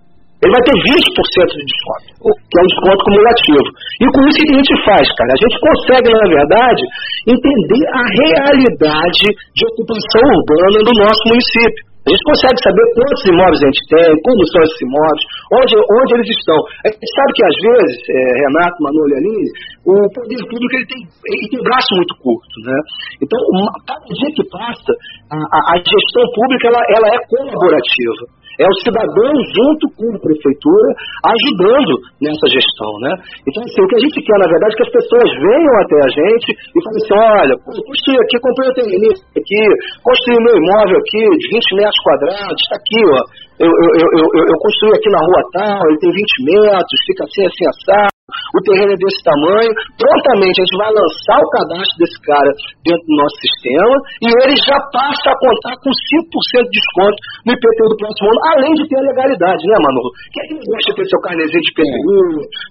Ele 0.44 0.52
vai 0.52 0.64
ter 0.68 0.76
20% 0.76 1.56
de 1.56 1.64
desconto, 1.72 2.08
que 2.20 2.56
é 2.60 2.62
um 2.62 2.68
desconto 2.68 3.02
cumulativo. 3.08 3.68
E 3.96 4.06
com 4.12 4.22
isso 4.28 4.36
o 4.36 4.44
que 4.44 4.52
a 4.52 4.60
gente 4.60 4.76
faz, 4.84 5.06
cara? 5.16 5.32
A 5.32 5.40
gente 5.40 5.56
consegue, 5.56 6.08
na 6.12 6.28
verdade, 6.28 6.84
entender 7.32 7.84
a 7.96 8.04
realidade 8.04 9.24
de 9.24 9.64
ocupação 9.72 10.24
urbana 10.36 10.80
do 10.84 10.94
nosso 11.00 11.24
município. 11.32 11.93
A 12.04 12.10
gente 12.12 12.24
consegue 12.28 12.60
saber 12.60 12.84
quantos 13.00 13.24
imóveis 13.32 13.62
a 13.64 13.68
gente 13.72 13.84
tem, 13.88 14.10
como 14.28 14.40
são 14.52 14.60
esses 14.68 14.82
imóveis, 14.84 15.24
onde, 15.56 15.74
onde 15.80 16.12
eles 16.20 16.30
estão. 16.36 16.60
A 16.84 16.88
gente 16.92 17.08
sabe 17.16 17.30
que, 17.32 17.44
às 17.48 17.58
vezes, 17.64 17.96
é, 18.12 18.20
Renato, 18.44 18.78
Manu 18.84 19.04
e 19.08 19.16
Aline, 19.24 19.50
o 19.88 19.96
poder 20.12 20.42
público 20.52 20.74
ele 20.76 20.88
tem, 20.92 21.00
ele 21.00 21.48
tem 21.48 21.64
braço 21.64 21.92
muito 21.96 22.14
curto. 22.20 22.56
Né? 22.68 22.78
Então, 23.24 23.40
uma, 23.56 23.72
cada 23.88 24.04
dia 24.04 24.32
que 24.36 24.44
passa, 24.52 24.92
a, 25.32 25.38
a, 25.40 25.60
a 25.72 25.76
gestão 25.80 26.26
pública 26.36 26.76
ela, 26.76 26.84
ela 26.92 27.08
é 27.08 27.20
colaborativa. 27.32 28.24
É 28.60 28.66
o 28.70 28.80
cidadão 28.86 29.34
junto 29.50 29.86
com 29.98 30.08
a 30.14 30.20
prefeitura 30.22 30.88
ajudando 31.26 31.94
nessa 32.22 32.48
gestão, 32.54 32.92
né? 33.02 33.12
Então, 33.50 33.62
assim, 33.66 33.82
o 33.82 33.88
que 33.90 33.98
a 33.98 34.04
gente 34.04 34.20
quer, 34.22 34.38
na 34.38 34.50
verdade, 34.50 34.74
é 34.74 34.78
que 34.78 34.88
as 34.88 34.96
pessoas 34.98 35.30
venham 35.42 35.76
até 35.82 35.98
a 35.98 36.10
gente 36.14 36.48
e 36.54 36.78
falem 36.84 37.00
assim, 37.02 37.16
olha, 37.18 37.56
construí 37.64 38.18
aqui, 38.22 38.36
comprei 38.38 38.68
um 38.70 38.78
terreno 38.78 39.10
aqui, 39.34 39.62
construí 40.06 40.38
meu 40.38 40.56
imóvel 40.58 40.98
aqui 41.02 41.24
de 41.42 41.46
20 41.50 41.82
metros 41.82 42.02
quadrados, 42.06 42.60
está 42.62 42.76
aqui, 42.78 43.02
ó. 43.10 43.22
Eu, 43.64 43.72
eu, 43.72 44.08
eu, 44.20 44.26
eu, 44.44 44.58
construí 44.60 44.92
aqui 44.92 45.10
na 45.10 45.22
rua 45.24 45.42
tal, 45.56 45.82
ele 45.88 46.00
tem 46.00 46.12
20 46.12 46.44
metros, 46.44 47.00
fica 47.08 47.24
assim, 47.24 47.46
assim, 47.48 47.66
assado 47.72 48.14
o 48.56 48.60
terreno 48.64 48.94
é 48.94 48.98
desse 48.98 49.20
tamanho, 49.20 49.72
prontamente 50.00 50.58
a 50.58 50.64
gente 50.64 50.78
vai 50.80 50.92
lançar 50.96 51.38
o 51.44 51.52
cadastro 51.54 51.98
desse 52.00 52.20
cara 52.24 52.52
dentro 52.86 53.04
do 53.04 53.16
nosso 53.20 53.38
sistema 53.42 53.96
e 54.24 54.28
ele 54.32 54.56
já 54.64 54.80
passa 54.96 55.28
a 55.28 55.40
contar 55.44 55.76
com 55.84 55.92
5% 55.92 56.64
de 56.64 56.72
desconto 56.72 57.20
no 57.46 57.52
IPTU 57.52 57.86
do 57.92 57.98
próximo 58.00 58.28
ano, 58.32 58.42
além 58.56 58.74
de 58.80 58.84
ter 58.88 58.96
a 58.96 59.06
legalidade, 59.12 59.62
né, 59.68 59.76
Manolo? 59.76 60.12
Quem 60.32 60.40
é 60.40 60.46
que 60.50 60.56
gosta 60.66 60.88
de 60.88 60.96
ter 60.98 61.06
seu 61.10 61.22
carnezinho 61.22 61.64
de 61.68 61.72
IPTU, 61.76 62.18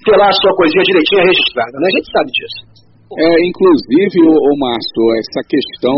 ter 0.08 0.16
lá 0.16 0.28
a 0.32 0.38
sua 0.40 0.52
coisinha 0.56 0.88
direitinha 0.88 1.22
registrada, 1.28 1.76
né? 1.78 1.86
A 1.86 1.94
gente 2.00 2.08
sabe 2.10 2.30
disso. 2.32 2.60
É, 3.12 3.28
inclusive, 3.44 4.24
o, 4.24 4.32
o 4.32 4.52
Márcio, 4.56 5.04
essa 5.20 5.44
questão 5.44 5.92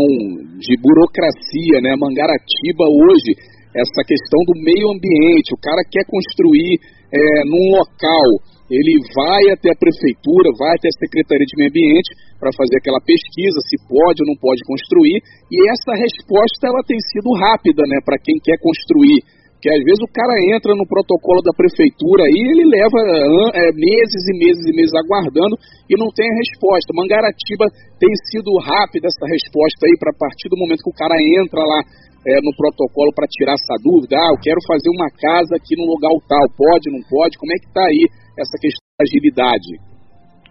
de 0.59 0.75
burocracia, 0.83 1.79
né? 1.79 1.95
Mangaratiba 1.95 2.83
hoje, 2.91 3.31
essa 3.75 4.01
questão 4.07 4.39
do 4.47 4.55
meio 4.63 4.87
ambiente, 4.95 5.51
o 5.51 5.59
cara 5.59 5.83
quer 5.83 6.07
construir 6.07 6.79
é, 7.11 7.19
num 7.43 7.75
local. 7.75 8.27
Ele 8.71 8.97
vai 9.13 9.53
até 9.53 9.69
a 9.69 9.77
prefeitura, 9.77 10.49
vai 10.57 10.73
até 10.73 10.89
a 10.89 10.97
Secretaria 10.97 11.45
de 11.45 11.53
Meio 11.59 11.69
Ambiente 11.69 12.09
para 12.39 12.49
fazer 12.55 12.81
aquela 12.81 12.97
pesquisa 13.03 13.61
se 13.61 13.77
pode 13.85 14.23
ou 14.23 14.27
não 14.31 14.37
pode 14.41 14.63
construir, 14.65 15.21
e 15.51 15.55
essa 15.69 15.93
resposta 15.93 16.65
ela 16.65 16.81
tem 16.87 16.97
sido 17.13 17.29
rápida, 17.37 17.83
né, 17.85 18.01
para 18.01 18.17
quem 18.17 18.39
quer 18.41 18.57
construir. 18.57 19.21
Porque 19.65 19.81
às 19.81 19.85
vezes 19.89 20.01
o 20.05 20.13
cara 20.13 20.29
entra 20.53 20.77
no 20.77 20.85
protocolo 20.85 21.41
da 21.41 21.49
prefeitura 21.57 22.21
e 22.29 22.37
ele 22.37 22.69
leva 22.69 23.01
é, 23.57 23.73
meses 23.73 24.21
e 24.29 24.33
meses 24.37 24.61
e 24.61 24.77
meses 24.77 24.93
aguardando 24.93 25.57
e 25.89 25.97
não 25.97 26.05
tem 26.13 26.29
a 26.29 26.37
resposta. 26.37 26.93
Mangaratiba 26.93 27.65
tem 27.97 28.13
sido 28.29 28.53
rápida 28.61 29.09
essa 29.09 29.25
resposta 29.25 29.89
aí 29.89 29.97
para 29.97 30.13
partir 30.21 30.53
do 30.53 30.61
momento 30.61 30.85
que 30.85 30.93
o 30.93 30.99
cara 31.01 31.17
entra 31.17 31.65
lá 31.65 31.81
é, 32.29 32.37
no 32.45 32.53
protocolo 32.53 33.09
para 33.17 33.25
tirar 33.25 33.57
essa 33.57 33.73
dúvida. 33.81 34.13
Ah, 34.13 34.37
eu 34.37 34.39
quero 34.45 34.61
fazer 34.69 34.89
uma 34.93 35.09
casa 35.17 35.57
aqui 35.57 35.73
no 35.81 35.89
lugar 35.89 36.13
tal, 36.29 36.45
pode, 36.53 36.93
não 36.93 37.01
pode? 37.09 37.33
Como 37.41 37.49
é 37.49 37.57
que 37.57 37.65
está 37.65 37.81
aí 37.89 38.05
essa 38.37 38.61
questão 38.61 38.85
da 38.85 39.01
agilidade? 39.01 39.81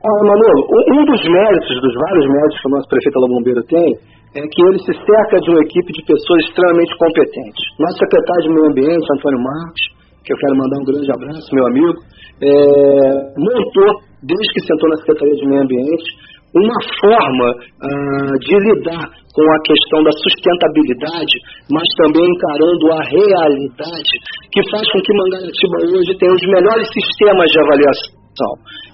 Ah, 0.03 0.21
Manolo, 0.27 0.63
um 0.91 1.03
dos 1.07 1.23
méritos, 1.23 1.71
dos 1.71 1.95
vários 2.03 2.27
méritos 2.35 2.59
que 2.59 2.67
o 2.67 2.75
nosso 2.75 2.91
prefeito 2.91 3.15
Alô 3.15 3.31
Bombeiro 3.31 3.63
tem, 3.71 3.95
é 4.35 4.43
que 4.43 4.61
ele 4.67 4.79
se 4.79 4.93
cerca 4.93 5.37
de 5.39 5.51
uma 5.51 5.63
equipe 5.63 5.93
de 5.93 6.03
pessoas 6.05 6.41
extremamente 6.47 6.93
competentes. 6.99 7.63
Nosso 7.79 7.99
secretário 7.99 8.43
de 8.43 8.49
Meio 8.51 8.67
Ambiente, 8.71 9.07
Antônio 9.15 9.43
Marcos, 9.43 9.83
que 10.25 10.33
eu 10.33 10.39
quero 10.39 10.57
mandar 10.57 10.79
um 10.81 10.87
grande 10.91 11.11
abraço, 11.13 11.55
meu 11.55 11.67
amigo, 11.67 11.95
é, 12.43 12.51
montou, 13.39 13.91
desde 14.27 14.49
que 14.55 14.67
sentou 14.67 14.89
na 14.91 14.97
Secretaria 14.97 15.37
de 15.37 15.47
Meio 15.47 15.63
Ambiente, 15.63 16.09
uma 16.55 16.79
forma 17.03 17.49
uh, 17.51 18.35
de 18.39 18.55
lidar 18.55 19.07
com 19.35 19.43
a 19.43 19.59
questão 19.67 20.03
da 20.05 20.13
sustentabilidade, 20.23 21.35
mas 21.71 21.83
também 21.99 22.23
encarando 22.23 22.93
a 22.95 23.03
realidade, 23.11 24.15
que 24.53 24.63
faz 24.71 24.87
com 24.93 25.01
que 25.03 25.13
Mangaratiba 25.15 25.99
hoje 25.99 26.15
tenha 26.17 26.33
os 26.33 26.47
melhores 26.47 26.87
sistemas 26.95 27.51
de 27.51 27.59
avaliação. 27.59 28.24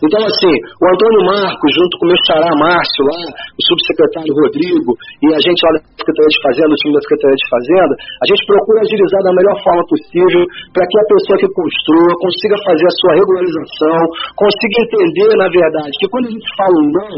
Então, 0.01 0.21
assim, 0.21 0.53
o 0.53 0.85
Antônio 0.89 1.23
Marcos, 1.29 1.71
junto 1.73 1.93
com 1.97 2.05
o 2.05 2.11
meu 2.13 2.21
xará 2.25 2.51
Márcio 2.57 3.03
lá, 3.09 3.21
o 3.33 3.63
subsecretário 3.69 4.33
Rodrigo, 4.33 4.91
e 5.21 5.27
a 5.33 5.41
gente 5.41 5.61
lá 5.65 5.71
da 5.77 5.81
Secretaria 5.97 6.33
de 6.33 6.41
Fazenda, 6.41 6.73
o 6.73 6.81
time 6.81 6.95
da 6.97 7.03
Secretaria 7.05 7.39
de 7.41 7.49
Fazenda, 7.49 7.95
a 8.01 8.27
gente 8.29 8.43
procura 8.49 8.79
agilizar 8.81 9.21
da 9.25 9.33
melhor 9.33 9.57
forma 9.61 9.85
possível 9.89 10.43
para 10.73 10.85
que 10.89 10.97
a 10.97 11.07
pessoa 11.09 11.37
que 11.41 11.49
construa 11.53 12.11
consiga 12.21 12.57
fazer 12.65 12.87
a 12.89 12.97
sua 13.01 13.13
regularização, 13.17 13.99
consiga 14.37 14.77
entender, 14.89 15.31
na 15.37 15.49
verdade, 15.49 15.93
que 16.01 16.09
quando 16.09 16.27
a 16.29 16.33
gente 16.33 16.49
fala 16.57 16.77
um 16.81 16.89
não, 16.91 17.15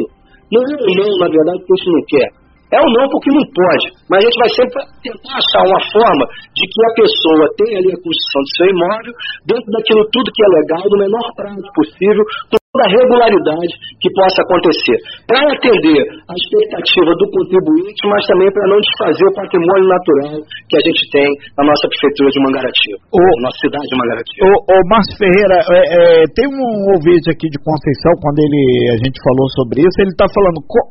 não 0.52 0.60
é 0.62 0.74
um 0.78 0.94
não, 0.98 1.10
na 1.22 1.28
verdade, 1.30 1.58
porque 1.62 1.74
a 1.74 1.80
gente 1.80 1.92
não 1.94 2.04
quer. 2.06 2.41
É 2.72 2.80
um 2.80 2.88
não 2.88 3.04
porque 3.12 3.28
não 3.28 3.44
pode, 3.52 3.86
mas 4.08 4.16
a 4.16 4.24
gente 4.24 4.38
vai 4.40 4.50
sempre 4.56 4.80
tentar 5.04 5.36
achar 5.36 5.60
uma 5.60 5.82
forma 5.92 6.24
de 6.56 6.64
que 6.64 6.80
a 6.88 6.92
pessoa 7.04 7.44
tenha 7.60 7.76
ali 7.76 7.92
a 7.92 8.00
construção 8.00 8.40
do 8.40 8.52
seu 8.56 8.66
imóvel 8.72 9.12
dentro 9.44 9.68
daquilo 9.76 10.02
tudo 10.08 10.32
que 10.32 10.40
é 10.40 10.50
legal, 10.56 10.82
do 10.88 10.96
menor 10.96 11.26
prazo 11.36 11.68
possível, 11.76 12.24
com 12.48 12.56
toda 12.72 12.84
a 12.88 12.92
regularidade 12.96 13.72
que 14.00 14.08
possa 14.16 14.40
acontecer. 14.40 14.96
Para 15.28 15.52
atender 15.52 16.00
a 16.00 16.32
expectativa 16.32 17.12
do 17.12 17.26
contribuinte, 17.28 18.00
mas 18.08 18.24
também 18.24 18.48
para 18.56 18.64
não 18.72 18.80
desfazer 18.80 19.26
o 19.28 19.36
patrimônio 19.36 19.88
natural 19.92 20.40
que 20.72 20.76
a 20.80 20.82
gente 20.88 21.04
tem 21.12 21.28
na 21.60 21.68
nossa 21.68 21.84
prefeitura 21.92 22.32
de 22.32 22.40
Mangaratiba, 22.40 22.96
o, 23.12 23.20
nossa 23.44 23.58
cidade 23.60 23.84
de 23.84 23.96
Mangaratiba. 24.00 24.48
O 24.48 24.76
Márcio 24.88 25.14
Ferreira, 25.20 25.56
é, 25.60 25.80
é, 25.92 26.02
tem 26.32 26.48
um 26.48 26.96
ouvinte 26.96 27.28
aqui 27.28 27.52
de 27.52 27.60
Conceição, 27.60 28.16
quando 28.24 28.40
ele, 28.40 28.96
a 28.96 28.98
gente 29.04 29.20
falou 29.20 29.46
sobre 29.60 29.84
isso, 29.84 29.96
ele 30.00 30.16
está 30.16 30.24
falando 30.32 30.58
qual, 30.64 30.88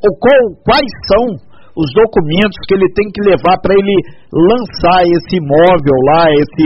quais 0.61 0.91
são 1.09 1.50
os 1.75 1.87
documentos 1.95 2.59
que 2.67 2.75
ele 2.75 2.89
tem 2.91 3.07
que 3.11 3.23
levar 3.23 3.55
para 3.63 3.71
ele 3.71 3.95
lançar 4.31 5.01
esse 5.07 5.39
imóvel 5.39 5.97
lá, 6.11 6.31
esse, 6.35 6.65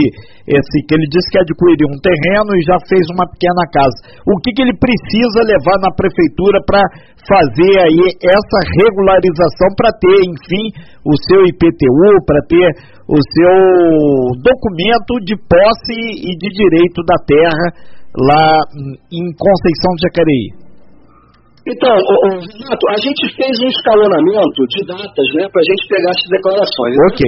esse 0.50 0.76
que 0.86 0.94
ele 0.94 1.06
disse 1.06 1.30
que 1.30 1.38
adquiriu 1.38 1.86
um 1.90 2.00
terreno 2.02 2.50
e 2.58 2.62
já 2.66 2.78
fez 2.90 3.06
uma 3.14 3.26
pequena 3.30 3.64
casa. 3.70 3.96
O 4.26 4.34
que, 4.42 4.50
que 4.50 4.62
ele 4.62 4.74
precisa 4.74 5.46
levar 5.46 5.78
na 5.82 5.94
prefeitura 5.94 6.58
para 6.66 6.82
fazer 7.22 7.74
aí 7.86 8.02
essa 8.18 8.58
regularização 8.82 9.70
para 9.78 9.90
ter, 9.94 10.18
enfim, 10.26 10.64
o 11.06 11.14
seu 11.26 11.42
IPTU, 11.46 12.10
para 12.26 12.40
ter 12.50 12.68
o 13.06 13.18
seu 13.18 13.56
documento 14.42 15.22
de 15.22 15.34
posse 15.46 15.98
e 16.18 16.30
de 16.34 16.48
direito 16.50 16.98
da 17.06 17.18
terra 17.22 17.66
lá 18.18 18.58
em 19.12 19.24
Conceição 19.38 19.92
de 19.94 20.02
Jacareí. 20.08 20.65
Então, 21.66 21.90
Renato, 21.90 22.84
a 22.94 22.98
gente 23.02 23.26
fez 23.34 23.58
um 23.58 23.66
escalonamento 23.66 24.62
de 24.70 24.86
datas, 24.86 25.26
né, 25.34 25.48
para 25.50 25.60
a 25.60 25.66
gente 25.66 25.88
pegar 25.88 26.10
essas 26.14 26.30
declarações. 26.30 26.94
Ok. 27.10 27.22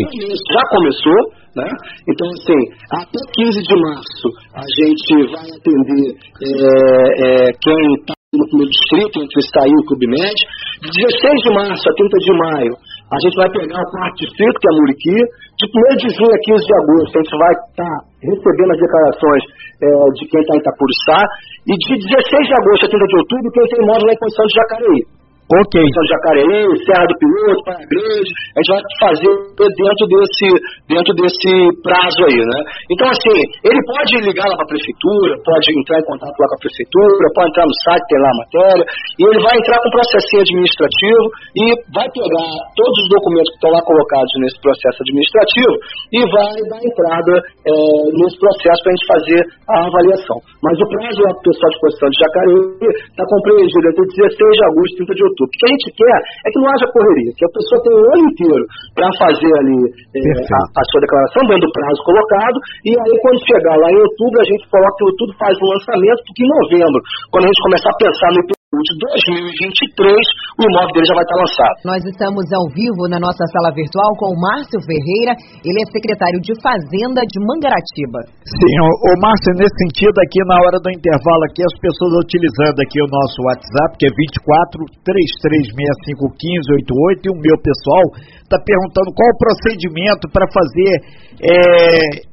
Já 0.54 0.62
começou, 0.71 1.21
né? 1.57 1.68
Então, 2.07 2.28
assim, 2.30 2.61
até 2.92 3.18
15 3.35 3.62
de 3.62 3.76
março 3.83 4.26
a 4.54 4.62
gente 4.62 5.11
vai 5.35 5.42
atender 5.42 6.07
é, 6.38 7.49
é, 7.49 7.52
quem 7.59 7.83
está 7.99 8.14
no 8.35 8.47
primeiro 8.47 8.71
distrito, 8.71 9.25
entre 9.25 9.40
Estaí 9.40 9.71
e 9.71 9.80
o 9.83 9.87
Clube 9.87 10.07
Med. 10.07 10.37
De 10.83 10.88
16 11.02 11.42
de 11.42 11.50
março 11.50 11.83
a 11.88 11.95
30 11.95 12.18
de 12.18 12.33
maio, 12.38 12.75
a 13.11 13.18
gente 13.25 13.35
vai 13.35 13.50
pegar 13.50 13.80
o 13.80 13.90
quarto 13.90 14.16
distrito, 14.23 14.61
que 14.61 14.68
é 14.68 14.71
a 14.71 14.78
Muriqui. 14.78 15.18
De 15.59 15.67
1 15.67 15.99
de 15.99 16.09
junho 16.15 16.31
a 16.31 16.38
15 16.38 16.55
de 16.55 16.75
agosto, 16.79 17.19
a 17.19 17.23
gente 17.23 17.35
vai 17.35 17.50
estar 17.50 17.83
tá 17.83 17.95
recebendo 18.23 18.71
as 18.71 18.79
declarações 18.79 19.43
é, 19.83 19.87
de 20.15 20.23
quem 20.31 20.38
está 20.38 20.55
em 20.55 20.62
Itapuruçá. 20.62 21.19
E 21.67 21.75
de 21.75 21.93
16 21.99 22.47
de 22.47 22.55
agosto 22.62 22.87
a 22.87 22.91
30 22.95 23.07
de 23.11 23.17
outubro, 23.19 23.50
quem 23.50 23.67
tem 23.67 23.83
imóvel 23.83 24.07
lá 24.07 24.12
em 24.15 24.23
condição 24.23 24.47
de 24.47 24.55
Jacareí. 24.55 25.18
Ok. 25.49 25.75
São 25.81 26.05
Jacareí, 26.12 26.61
Serra 26.85 27.09
do 27.09 27.17
Piloto, 27.17 27.64
Praia 27.64 27.87
Grande, 27.88 28.31
a 28.52 28.61
gente 28.61 28.69
vai 28.69 28.85
fazer 29.00 29.33
dentro 29.57 30.05
desse, 30.12 30.49
dentro 30.85 31.12
desse 31.17 31.52
prazo 31.81 32.21
aí, 32.28 32.37
né? 32.37 32.61
Então, 32.93 33.09
assim, 33.09 33.33
ele 33.64 33.81
pode 33.88 34.12
ligar 34.28 34.45
lá 34.45 34.61
para 34.61 34.69
a 34.69 34.73
prefeitura, 34.76 35.33
pode 35.40 35.73
entrar 35.73 36.05
em 36.05 36.05
contato 36.05 36.37
lá 36.37 36.47
com 36.52 36.59
a 36.61 36.64
prefeitura, 36.69 37.25
pode 37.33 37.49
entrar 37.49 37.64
no 37.64 37.76
site, 37.81 38.12
tem 38.12 38.21
lá 38.21 38.28
a 38.28 38.40
matéria, 38.45 38.85
e 38.93 39.23
ele 39.25 39.40
vai 39.40 39.55
entrar 39.57 39.76
com 39.81 39.88
um 39.88 39.97
processinho 39.97 40.43
administrativo 40.45 41.25
e 41.57 41.64
vai 41.97 42.07
pegar 42.12 42.52
todos 42.76 42.97
os 43.00 43.09
documentos 43.09 43.49
que 43.49 43.57
estão 43.57 43.73
lá 43.73 43.81
colocados 43.88 44.33
nesse 44.45 44.59
processo 44.61 45.00
administrativo 45.00 45.75
e 46.12 46.21
vai 46.28 46.57
dar 46.76 46.81
entrada 46.85 47.35
é, 47.40 47.73
nesse 48.21 48.37
processo 48.37 48.85
para 48.85 48.93
a 48.93 48.97
gente 49.00 49.09
fazer 49.09 49.40
a 49.64 49.76
avaliação. 49.88 50.38
Mas 50.61 50.76
o 50.76 50.87
prazo 50.93 51.25
lá 51.25 51.33
para 51.33 51.40
o 51.40 51.47
pessoal 51.49 51.73
de 51.73 51.76
exposição 51.81 52.09
de 52.12 52.19
Jacareí 52.21 52.61
está 53.00 53.25
compreendido 53.25 53.85
entre 53.97 54.05
16 54.12 54.37
de 54.37 54.64
agosto 54.69 54.93
e 54.93 55.09
30 55.09 55.17
de 55.17 55.25
outubro. 55.25 55.38
O 55.38 55.49
que 55.49 55.64
a 55.66 55.71
gente 55.71 55.88
quer 55.95 56.18
é 56.18 56.49
que 56.50 56.59
não 56.59 56.68
haja 56.75 56.87
correria, 56.90 57.33
que 57.37 57.45
a 57.47 57.52
pessoa 57.54 57.78
tenha 57.83 57.99
o 57.99 58.07
ano 58.11 58.25
inteiro 58.28 58.64
para 58.95 59.09
fazer 59.18 59.52
ali 59.62 59.78
é, 59.88 60.21
a, 60.35 60.61
a, 60.66 60.83
sua 60.90 61.00
declaração 61.02 61.42
dentro 61.47 61.66
do 61.66 61.75
prazo 61.78 62.00
colocado, 62.02 62.59
e 62.85 62.90
aí 62.90 63.14
quando 63.23 63.38
chegar 63.47 63.76
lá 63.78 63.88
em 63.90 64.00
outubro, 64.02 64.38
a 64.42 64.49
gente 64.50 64.64
coloca 64.66 65.02
tudo, 65.14 65.30
faz 65.38 65.54
um 65.62 65.68
lançamento, 65.71 66.21
porque 66.26 66.42
em 66.42 66.50
novembro, 66.50 67.00
quando 67.30 67.45
a 67.45 67.50
gente 67.50 67.62
começar 67.62 67.90
a 67.90 68.00
pensar 68.02 68.30
no 68.35 68.58
de 68.69 69.49
2023, 69.49 70.05
o 70.05 70.61
imóvel 70.61 70.93
dele 70.93 71.09
já 71.09 71.17
vai 71.17 71.25
estar 71.25 71.41
lançado. 71.41 71.77
Nós 71.89 72.05
estamos 72.05 72.45
ao 72.53 72.69
vivo 72.77 73.09
na 73.09 73.17
nossa 73.17 73.41
sala 73.49 73.73
virtual 73.73 74.13
com 74.21 74.29
o 74.29 74.37
Márcio 74.37 74.77
Ferreira, 74.85 75.33
ele 75.65 75.81
é 75.81 75.87
secretário 75.89 76.37
de 76.45 76.53
Fazenda 76.61 77.25
de 77.25 77.41
Mangaratiba. 77.49 78.29
Sim, 78.45 78.77
o, 78.85 78.93
o 78.93 79.13
Márcio, 79.25 79.57
nesse 79.57 79.73
sentido, 79.73 80.13
aqui 80.21 80.45
na 80.45 80.61
hora 80.61 80.77
do 80.85 80.93
intervalo, 80.93 81.49
aqui 81.49 81.65
as 81.65 81.77
pessoas 81.81 82.29
utilizando 82.29 82.77
aqui 82.85 83.01
o 83.01 83.09
nosso 83.09 83.41
WhatsApp, 83.49 83.97
que 83.97 84.05
é 84.05 84.13
24 84.13 84.85
3365 85.01 87.25
1588, 87.25 87.25
e 87.25 87.33
o 87.33 87.41
meu 87.41 87.57
pessoal 87.65 88.05
está 88.45 88.61
perguntando 88.61 89.17
qual 89.17 89.33
o 89.33 89.41
procedimento 89.41 90.29
para 90.29 90.45
fazer. 90.53 90.93
É, 91.41 92.29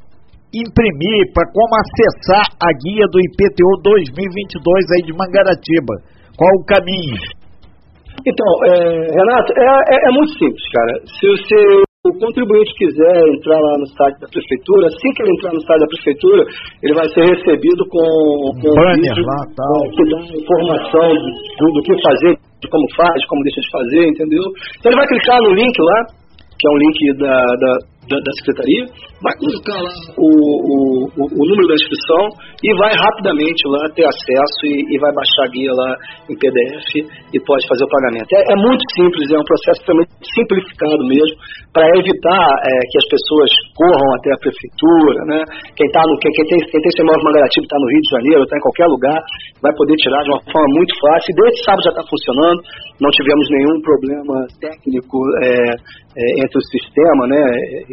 imprimir, 0.56 1.36
para 1.36 1.52
como 1.52 1.74
acessar 1.84 2.48
a 2.64 2.72
guia 2.80 3.04
do 3.12 3.20
IPTU 3.20 3.72
2022 3.84 4.64
aí 4.96 5.04
de 5.04 5.12
Mangaratiba. 5.12 6.15
Qual 6.36 6.52
o 6.52 6.66
caminho? 6.66 7.16
Então, 8.26 8.50
é, 8.66 8.76
Renato, 9.12 9.50
é, 9.56 9.64
é, 9.64 9.98
é, 10.08 10.12
muito 10.12 10.34
simples, 10.40 10.66
cara. 10.72 10.94
Se 11.06 11.24
você, 11.30 11.56
o 12.08 12.14
contribuinte 12.20 12.74
quiser 12.76 13.16
entrar 13.28 13.60
lá 13.60 13.78
no 13.78 13.88
site 13.88 14.20
da 14.20 14.28
prefeitura, 14.28 14.88
assim 14.88 15.10
que 15.16 15.22
ele 15.24 15.36
entrar 15.38 15.54
no 15.54 15.62
site 15.62 15.80
da 15.80 15.88
prefeitura, 15.88 16.42
ele 16.84 16.94
vai 16.94 17.08
ser 17.10 17.24
recebido 17.24 17.86
com, 17.88 18.02
com 18.60 18.68
um 18.68 18.76
banner 18.76 19.16
um 19.16 19.26
lá, 19.30 19.40
tal. 19.56 19.80
que 19.94 20.04
dá 20.10 20.20
informação 20.42 21.08
do, 21.14 21.66
do 21.72 21.82
que 21.84 21.94
fazer, 22.02 22.34
de 22.36 22.68
como 22.68 22.86
faz, 22.98 23.20
como 23.30 23.44
deixa 23.44 23.62
de 23.62 23.72
fazer, 23.72 24.04
entendeu? 24.10 24.44
Então 24.80 24.92
ele 24.92 25.00
vai 25.00 25.08
clicar 25.08 25.40
no 25.40 25.54
link 25.54 25.76
lá, 25.80 26.00
que 26.58 26.68
é 26.68 26.72
um 26.72 26.80
link 26.82 27.00
da, 27.20 27.38
da 27.40 27.72
da, 28.10 28.18
da, 28.22 28.32
secretaria, 28.38 28.84
vai 29.22 29.34
colocar 29.42 29.80
lá 29.82 29.94
o, 30.18 30.30
o, 30.30 30.76
o, 31.18 31.44
número 31.50 31.68
da 31.68 31.76
inscrição 31.76 32.24
e 32.62 32.70
vai 32.78 32.94
rapidamente 32.94 33.62
lá 33.66 33.82
ter 33.98 34.06
acesso 34.06 34.62
e, 34.66 34.94
e, 34.94 35.00
vai 35.02 35.12
baixar 35.14 35.44
a 35.46 35.52
guia 35.52 35.74
lá 35.74 35.90
em 36.30 36.36
PDF 36.38 36.90
e 37.34 37.38
pode 37.42 37.66
fazer 37.68 37.84
o 37.84 37.90
pagamento. 37.90 38.30
É, 38.30 38.54
é 38.54 38.58
muito 38.62 38.84
simples, 38.94 39.26
é 39.32 39.38
um 39.38 39.48
processo 39.50 39.82
extremamente 39.82 40.14
simplificado 40.22 41.02
mesmo, 41.06 41.36
para 41.74 41.90
evitar 41.98 42.46
é, 42.64 42.72
que 42.88 42.98
as 43.02 43.08
pessoas 43.12 43.50
corram 43.76 44.10
até 44.16 44.32
a 44.32 44.40
prefeitura, 44.40 45.20
né? 45.28 45.40
Quem, 45.76 45.90
tá 45.92 46.02
no, 46.06 46.16
quem, 46.22 46.32
quem 46.32 46.46
tem, 46.46 46.60
quem 46.72 46.80
tem 46.80 46.92
seu 46.96 47.04
imóvel 47.04 47.26
Mangaratiba 47.26 47.66
está 47.68 47.78
no 47.82 47.90
Rio 47.92 48.04
de 48.06 48.12
Janeiro, 48.16 48.42
está 48.46 48.56
em 48.56 48.66
qualquer 48.66 48.88
lugar, 48.88 49.20
vai 49.60 49.74
poder 49.76 49.96
tirar 50.00 50.22
de 50.24 50.30
uma 50.32 50.42
forma 50.46 50.70
muito 50.78 50.94
fácil. 51.02 51.30
Desde 51.36 51.58
sábado 51.66 51.84
já 51.84 51.92
está 51.92 52.04
funcionando, 52.08 52.60
não 53.02 53.12
tivemos 53.12 53.46
nenhum 53.50 53.76
problema 53.84 54.36
técnico 54.62 55.18
é, 55.44 55.52
é, 56.16 56.24
entre 56.40 56.58
o 56.58 56.68
sistema, 56.72 57.28
né? 57.28 57.44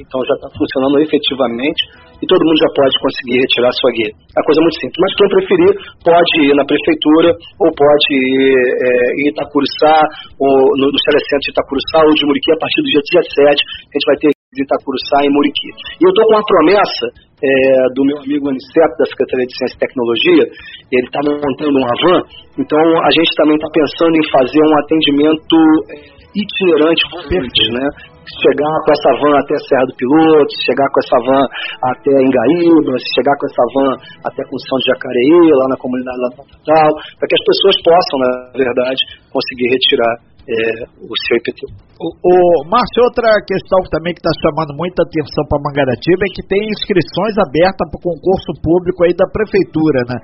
Então 0.02 0.18
já 0.26 0.34
está 0.34 0.48
funcionando 0.50 0.98
efetivamente 0.98 1.80
e 2.18 2.24
todo 2.26 2.42
mundo 2.42 2.58
já 2.58 2.70
pode 2.74 2.94
conseguir 2.98 3.38
retirar 3.38 3.72
sua 3.78 3.90
guia. 3.94 4.10
É 4.10 4.38
uma 4.38 4.46
coisa 4.46 4.60
muito 4.62 4.78
simples. 4.82 4.98
Mas 4.98 5.12
quem 5.14 5.28
preferir 5.30 5.72
pode 6.02 6.32
ir 6.42 6.54
na 6.58 6.64
prefeitura 6.66 7.30
ou 7.32 7.68
pode 7.70 8.10
ir 8.10 8.54
é, 8.58 8.88
em 9.22 9.26
Itacuruçá, 9.30 9.96
ou 10.38 10.54
no, 10.78 10.86
no 10.90 11.00
Telecentro 11.02 11.44
de 11.46 11.50
Itacuruçá 11.54 11.98
ou 12.02 12.12
de 12.14 12.24
Muriqui 12.26 12.50
a 12.52 12.58
partir 12.58 12.80
do 12.82 12.90
dia 12.90 13.02
17, 13.02 13.62
a 13.62 13.92
gente 13.94 14.08
vai 14.10 14.18
ter 14.22 14.30
de 14.52 14.62
Itacuruçá 14.62 15.18
e 15.24 15.30
Muriqui. 15.32 15.70
E 15.96 16.02
eu 16.04 16.12
estou 16.12 16.24
com 16.28 16.34
uma 16.36 16.44
promessa 16.44 17.06
é, 17.42 17.50
do 17.96 18.04
meu 18.04 18.18
amigo 18.20 18.52
Aniceto, 18.52 18.94
da 19.00 19.06
Secretaria 19.08 19.46
de 19.48 19.54
Ciência 19.56 19.76
e 19.76 19.82
Tecnologia, 19.82 20.44
ele 20.92 21.08
está 21.08 21.20
montando 21.24 21.74
um 21.74 21.86
Avan, 21.88 22.20
então 22.60 22.78
a 22.78 23.10
gente 23.10 23.32
também 23.34 23.56
está 23.56 23.68
pensando 23.72 24.14
em 24.14 24.26
fazer 24.30 24.62
um 24.62 24.74
atendimento 24.84 25.56
é, 25.90 26.22
itinerante 26.36 27.02
volante, 27.10 27.62
né? 27.72 27.86
Chegar 28.22 28.76
com 28.84 28.90
essa 28.92 29.10
van 29.18 29.34
até 29.38 29.54
Serra 29.66 29.86
do 29.86 29.94
Piloto, 29.98 30.50
chegar 30.66 30.88
com 30.90 31.00
essa 31.02 31.18
van 31.26 31.44
até 31.90 32.12
Engaíba, 32.22 32.92
chegar 33.14 33.34
com 33.38 33.46
essa 33.46 33.64
van 33.74 33.90
até 34.26 34.40
a 34.42 34.48
Função 34.48 34.78
de 34.78 34.86
Jacareí, 34.92 35.42
lá 35.58 35.66
na 35.70 35.78
comunidade 35.78 36.18
lá 36.22 36.28
Natal, 36.38 36.90
para 37.18 37.26
que 37.26 37.36
as 37.36 37.44
pessoas 37.46 37.76
possam, 37.82 38.16
na 38.22 38.30
verdade, 38.54 39.00
conseguir 39.30 39.68
retirar 39.74 40.14
é, 40.42 40.56
o 40.98 41.14
seu 41.26 41.38
IPTU. 41.38 41.70
O, 42.02 42.08
o 42.10 42.34
Márcio, 42.66 43.06
outra 43.06 43.30
questão 43.46 43.78
também 43.94 44.10
que 44.10 44.18
está 44.18 44.34
chamando 44.42 44.74
muita 44.74 45.06
atenção 45.06 45.46
para 45.46 45.62
Mangaratiba 45.62 46.22
é 46.26 46.34
que 46.34 46.42
tem 46.50 46.62
inscrições 46.66 47.34
abertas 47.38 47.86
para 47.90 47.98
o 47.98 48.06
concurso 48.10 48.50
público 48.58 49.06
aí 49.06 49.14
da 49.14 49.26
prefeitura, 49.30 50.02
né? 50.10 50.18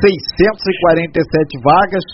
647 0.00 1.60
vagas, 1.60 2.04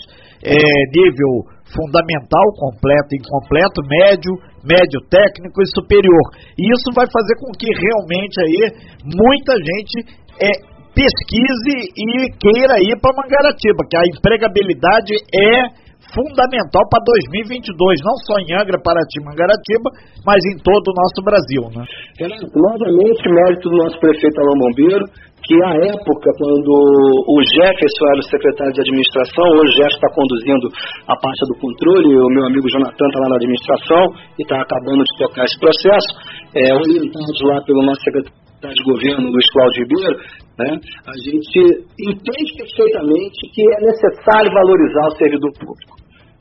é, 0.43 0.59
nível 0.91 1.47
fundamental, 1.71 2.45
completo, 2.59 3.15
incompleto, 3.15 3.79
médio, 3.87 4.33
médio 4.65 4.99
técnico 5.09 5.61
e 5.61 5.67
superior. 5.73 6.25
E 6.57 6.65
isso 6.73 6.89
vai 6.93 7.05
fazer 7.07 7.35
com 7.39 7.53
que 7.53 7.69
realmente 7.69 8.35
aí 8.41 8.61
muita 9.05 9.53
gente 9.55 9.95
é, 10.41 10.51
pesquise 10.91 11.75
e 11.95 12.31
queira 12.39 12.81
ir 12.81 12.97
para 12.99 13.15
Mangaratiba, 13.15 13.85
que 13.87 13.97
a 13.97 14.07
empregabilidade 14.09 15.13
é 15.31 15.84
fundamental 16.13 16.83
para 16.91 17.01
2022, 17.41 18.01
não 18.03 18.15
só 18.27 18.37
em 18.37 18.53
Angra, 18.53 18.77
Paraty, 18.81 19.17
Mangaratiba, 19.23 19.89
mas 20.25 20.39
em 20.51 20.57
todo 20.61 20.85
o 20.91 20.97
nosso 20.97 21.19
Brasil, 21.23 21.63
né? 21.73 21.83
Renato, 22.19 22.45
novamente, 22.53 23.23
mérito 23.25 23.69
do 23.69 23.77
nosso 23.77 23.97
prefeito 23.99 24.37
Alão 24.41 24.57
Bombeiro, 24.59 25.05
que 25.45 25.55
à 25.61 25.71
época, 25.93 26.27
quando 26.41 26.73
o 26.73 27.37
Jefferson 27.53 28.05
era 28.09 28.19
o 28.19 28.29
secretário 28.29 28.73
de 28.73 28.81
administração, 28.81 29.45
hoje 29.53 29.69
o 29.69 29.77
Jefferson 29.77 29.99
está 30.01 30.11
conduzindo 30.13 30.65
a 31.05 31.15
parte 31.15 31.41
do 31.47 31.55
controle, 31.61 32.09
o 32.17 32.29
meu 32.33 32.45
amigo 32.49 32.69
Jonathan 32.69 33.07
está 33.07 33.19
lá 33.19 33.29
na 33.29 33.37
administração 33.37 34.03
e 34.37 34.41
está 34.41 34.61
acabando 34.61 35.03
de 35.05 35.13
tocar 35.17 35.45
esse 35.45 35.59
processo, 35.59 36.09
é, 36.55 36.73
lá 36.73 37.61
pelo 37.61 37.85
nosso 37.85 38.01
secretário 38.01 38.45
de 38.73 38.83
governo, 38.83 39.29
Luiz 39.29 39.47
Cláudio 39.51 39.83
Ribeiro, 39.83 40.17
né, 40.57 40.71
a 41.05 41.15
gente 41.19 41.59
entende 41.99 42.51
perfeitamente 42.57 43.37
que 43.53 43.61
é 43.61 43.79
necessário 43.85 44.51
valorizar 44.51 45.07
o 45.07 45.17
servidor 45.17 45.51
público. 45.59 45.93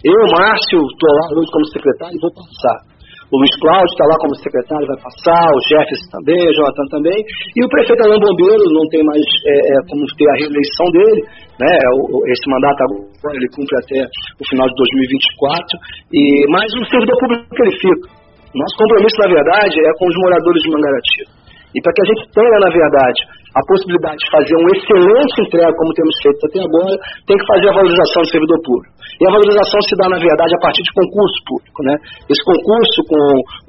Eu, 0.04 0.20
Márcio, 0.36 0.78
estou 0.84 1.10
lá 1.16 1.24
hoje 1.32 1.50
como 1.50 1.66
secretário 1.72 2.14
e 2.16 2.20
vou 2.20 2.32
passar. 2.32 2.94
O 3.32 3.40
Luiz 3.40 3.56
Cláudio 3.56 3.88
está 3.88 4.04
lá 4.04 4.16
como 4.20 4.36
secretário, 4.36 4.86
vai 4.86 5.00
passar, 5.00 5.48
o 5.48 5.60
Jefferson 5.66 6.08
também, 6.12 6.38
o 6.38 6.54
Jonathan 6.54 6.86
também. 6.92 7.18
E 7.56 7.60
o 7.64 7.68
prefeito 7.72 8.04
Alain 8.04 8.20
Bombeiro 8.20 8.62
não 8.68 8.84
tem 8.92 9.02
mais 9.02 9.24
é, 9.48 9.54
é, 9.58 9.76
como 9.88 10.04
ter 10.12 10.28
a 10.28 10.38
reeleição 10.44 10.86
dele, 10.92 11.20
né? 11.56 11.72
O, 11.98 12.20
esse 12.30 12.46
mandato 12.52 12.78
agora 12.84 13.34
ele 13.34 13.48
cumpre 13.56 13.74
até 13.80 13.98
o 14.04 14.44
final 14.44 14.68
de 14.68 14.76
2024. 14.76 15.66
E, 16.12 16.20
mas 16.52 16.68
o 16.78 16.84
servidor 16.84 17.16
público 17.16 17.48
que 17.48 17.62
ele 17.64 17.76
fica. 17.80 18.06
Nosso 18.54 18.76
compromisso, 18.76 19.18
na 19.18 19.28
verdade, 19.34 19.76
é 19.82 19.90
com 19.98 20.06
os 20.06 20.16
moradores 20.20 20.62
de 20.62 20.70
Mangaratiba. 20.70 21.43
E 21.74 21.78
para 21.82 21.92
que 21.92 22.02
a 22.02 22.08
gente 22.14 22.22
tenha, 22.30 22.58
na 22.62 22.70
verdade, 22.70 23.20
a 23.54 23.62
possibilidade 23.66 24.18
de 24.18 24.30
fazer 24.30 24.56
um 24.58 24.66
excelente 24.70 25.34
entrega, 25.42 25.74
como 25.74 25.94
temos 25.94 26.14
feito 26.22 26.40
até 26.46 26.58
agora, 26.62 26.94
tem 27.26 27.36
que 27.38 27.46
fazer 27.46 27.68
a 27.70 27.74
valorização 27.74 28.22
do 28.22 28.30
servidor 28.30 28.58
público. 28.62 28.94
E 29.18 29.22
a 29.26 29.30
valorização 29.30 29.80
se 29.82 29.94
dá, 29.98 30.06
na 30.10 30.18
verdade, 30.18 30.52
a 30.54 30.60
partir 30.62 30.82
de 30.82 30.92
concurso 30.94 31.38
público. 31.46 31.78
Né? 31.82 31.94
Esse 32.30 32.42
concurso, 32.42 32.98
com 33.10 33.20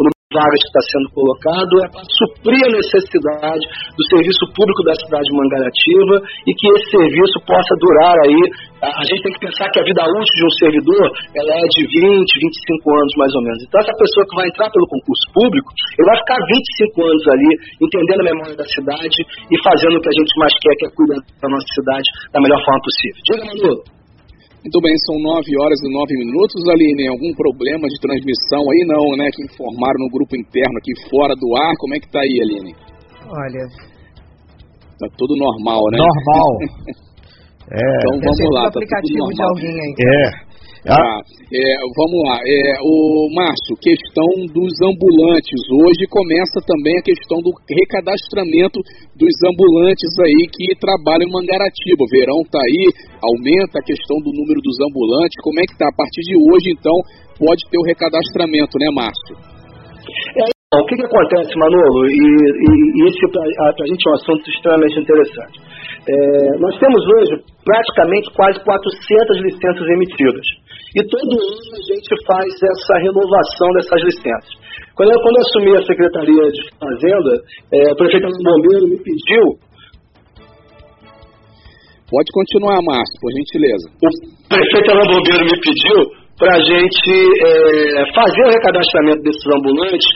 o 0.02 0.15
vagas 0.36 0.60
que 0.60 0.68
está 0.68 0.84
sendo 0.92 1.08
colocado, 1.16 1.74
é 1.80 1.88
para 1.88 2.04
suprir 2.04 2.60
a 2.68 2.76
necessidade 2.76 3.64
do 3.96 4.04
serviço 4.12 4.44
público 4.52 4.84
da 4.84 4.96
cidade 5.00 5.24
de 5.24 5.34
Mangaratiba 5.40 6.16
e 6.44 6.52
que 6.52 6.68
esse 6.76 6.88
serviço 6.92 7.38
possa 7.48 7.72
durar 7.80 8.16
aí. 8.28 8.42
A 8.84 9.06
gente 9.08 9.24
tem 9.24 9.34
que 9.34 9.48
pensar 9.48 9.72
que 9.72 9.80
a 9.80 9.88
vida 9.88 10.04
útil 10.04 10.36
de 10.36 10.46
um 10.46 10.54
servidor 10.60 11.06
ela 11.40 11.54
é 11.56 11.66
de 11.72 11.82
20, 11.88 12.28
25 12.28 12.84
anos 12.92 13.14
mais 13.16 13.34
ou 13.34 13.42
menos. 13.42 13.60
Então, 13.64 13.80
essa 13.80 13.96
pessoa 13.96 14.24
que 14.28 14.36
vai 14.36 14.46
entrar 14.52 14.68
pelo 14.70 14.86
concurso 14.92 15.26
público, 15.32 15.70
ele 15.96 16.08
vai 16.12 16.18
ficar 16.20 16.38
25 16.38 17.08
anos 17.08 17.24
ali, 17.32 17.50
entendendo 17.82 18.20
a 18.20 18.30
memória 18.30 18.56
da 18.60 18.68
cidade 18.68 19.18
e 19.24 19.56
fazendo 19.64 19.96
o 19.96 20.02
que 20.04 20.12
a 20.12 20.18
gente 20.20 20.34
mais 20.38 20.54
quer, 20.60 20.74
que 20.76 20.86
é 20.86 20.90
cuidar 20.92 21.20
da 21.40 21.48
nossa 21.50 21.70
cidade 21.72 22.08
da 22.36 22.40
melhor 22.44 22.60
forma 22.62 22.82
possível. 22.84 23.20
Diga, 23.24 23.44
Manu. 23.48 23.95
Muito 24.66 24.82
bem, 24.82 24.98
são 25.06 25.14
9 25.22 25.46
horas 25.62 25.78
e 25.78 25.94
9 25.94 26.10
minutos. 26.26 26.58
Aline, 26.66 27.06
algum 27.14 27.30
problema 27.38 27.86
de 27.86 28.02
transmissão 28.02 28.66
aí 28.66 28.82
não, 28.90 29.14
né? 29.14 29.30
Que 29.30 29.46
informaram 29.46 30.02
no 30.02 30.10
grupo 30.10 30.34
interno 30.34 30.74
aqui 30.82 30.90
fora 31.06 31.38
do 31.38 31.54
ar. 31.54 31.78
Como 31.78 31.94
é 31.94 32.00
que 32.02 32.10
tá 32.10 32.18
aí, 32.18 32.34
Aline? 32.42 32.74
Olha. 33.30 33.62
Tá 34.98 35.06
tudo 35.22 35.38
normal, 35.38 35.86
né? 35.94 36.02
Normal. 36.02 36.50
é. 37.78 37.90
Então 38.10 38.18
vamos 38.26 38.50
lá, 38.58 38.64
tá 38.74 38.82
tudo 38.82 39.18
normal. 39.22 39.38
De 39.38 39.44
alguém 39.54 39.76
aí. 39.86 39.94
É. 40.02 40.45
Ah, 40.86 41.18
é, 41.50 41.66
vamos 41.98 42.20
lá. 42.30 42.38
É, 42.46 42.78
o 42.86 43.26
Márcio, 43.34 43.74
questão 43.82 44.30
dos 44.54 44.70
ambulantes. 44.86 45.58
Hoje 45.82 46.06
começa 46.06 46.62
também 46.62 46.94
a 47.02 47.02
questão 47.02 47.42
do 47.42 47.50
recadastramento 47.66 48.78
dos 49.18 49.34
ambulantes 49.50 50.14
aí 50.22 50.46
que 50.46 50.78
trabalham 50.78 51.26
em 51.26 51.34
Mangaratiba. 51.34 52.06
O 52.06 52.12
verão 52.14 52.38
está 52.46 52.62
aí, 52.62 52.86
aumenta 53.18 53.82
a 53.82 53.88
questão 53.88 54.22
do 54.22 54.30
número 54.30 54.62
dos 54.62 54.78
ambulantes. 54.78 55.42
Como 55.42 55.58
é 55.58 55.66
que 55.66 55.74
está? 55.74 55.90
A 55.90 55.98
partir 55.98 56.22
de 56.22 56.38
hoje, 56.38 56.70
então, 56.70 56.94
pode 57.34 57.66
ter 57.66 57.82
o 57.82 57.88
recadastramento, 57.90 58.78
né, 58.78 58.86
Márcio? 58.94 59.34
É, 60.38 60.78
o 60.78 60.86
que, 60.86 61.02
que 61.02 61.06
acontece, 61.10 61.50
Manolo? 61.58 62.06
E, 62.06 62.14
e, 62.14 62.70
e 62.94 63.00
esse 63.10 63.26
para 63.34 63.42
a 63.42 63.88
gente 63.90 64.06
é 64.06 64.10
um 64.12 64.18
assunto 64.22 64.46
extremamente 64.54 65.02
interessante. 65.02 65.58
É, 66.08 66.60
nós 66.60 66.78
temos 66.80 67.02
hoje 67.18 67.44
praticamente 67.64 68.30
quase 68.34 68.60
400 68.64 69.42
licenças 69.42 69.88
emitidas. 69.90 70.46
E 70.96 71.04
todo 71.04 71.28
ano 71.28 71.72
a 71.76 71.84
gente 71.92 72.12
faz 72.26 72.50
essa 72.56 72.96
renovação 73.04 73.68
dessas 73.76 74.02
licenças. 74.04 74.54
Quando 74.96 75.12
eu, 75.12 75.20
quando 75.20 75.36
eu 75.36 75.44
assumi 75.44 75.72
a 75.76 75.86
Secretaria 75.86 76.46
de 76.52 76.62
Fazenda, 76.80 77.34
é, 77.74 77.92
o 77.92 77.96
prefeito 77.96 78.28
do 78.28 78.44
Bombeiro 78.44 78.88
me 78.88 78.98
pediu. 79.04 79.44
Pode 82.08 82.30
continuar, 82.32 82.80
Márcio, 82.86 83.20
por 83.20 83.32
gentileza. 83.34 83.86
O 83.92 84.48
prefeito 84.48 84.92
Alain 84.92 85.10
Bombeiro 85.10 85.44
me 85.44 85.58
pediu 85.60 86.26
para 86.40 86.52
a 86.56 86.62
gente 86.64 87.12
é, 87.44 88.14
fazer 88.14 88.44
o 88.44 88.52
recadastramento 88.52 89.22
desses 89.24 89.48
ambulantes, 89.52 90.08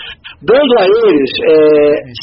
dando 0.44 0.74
a 0.80 0.86
eles 0.86 1.32
é, 1.44 1.58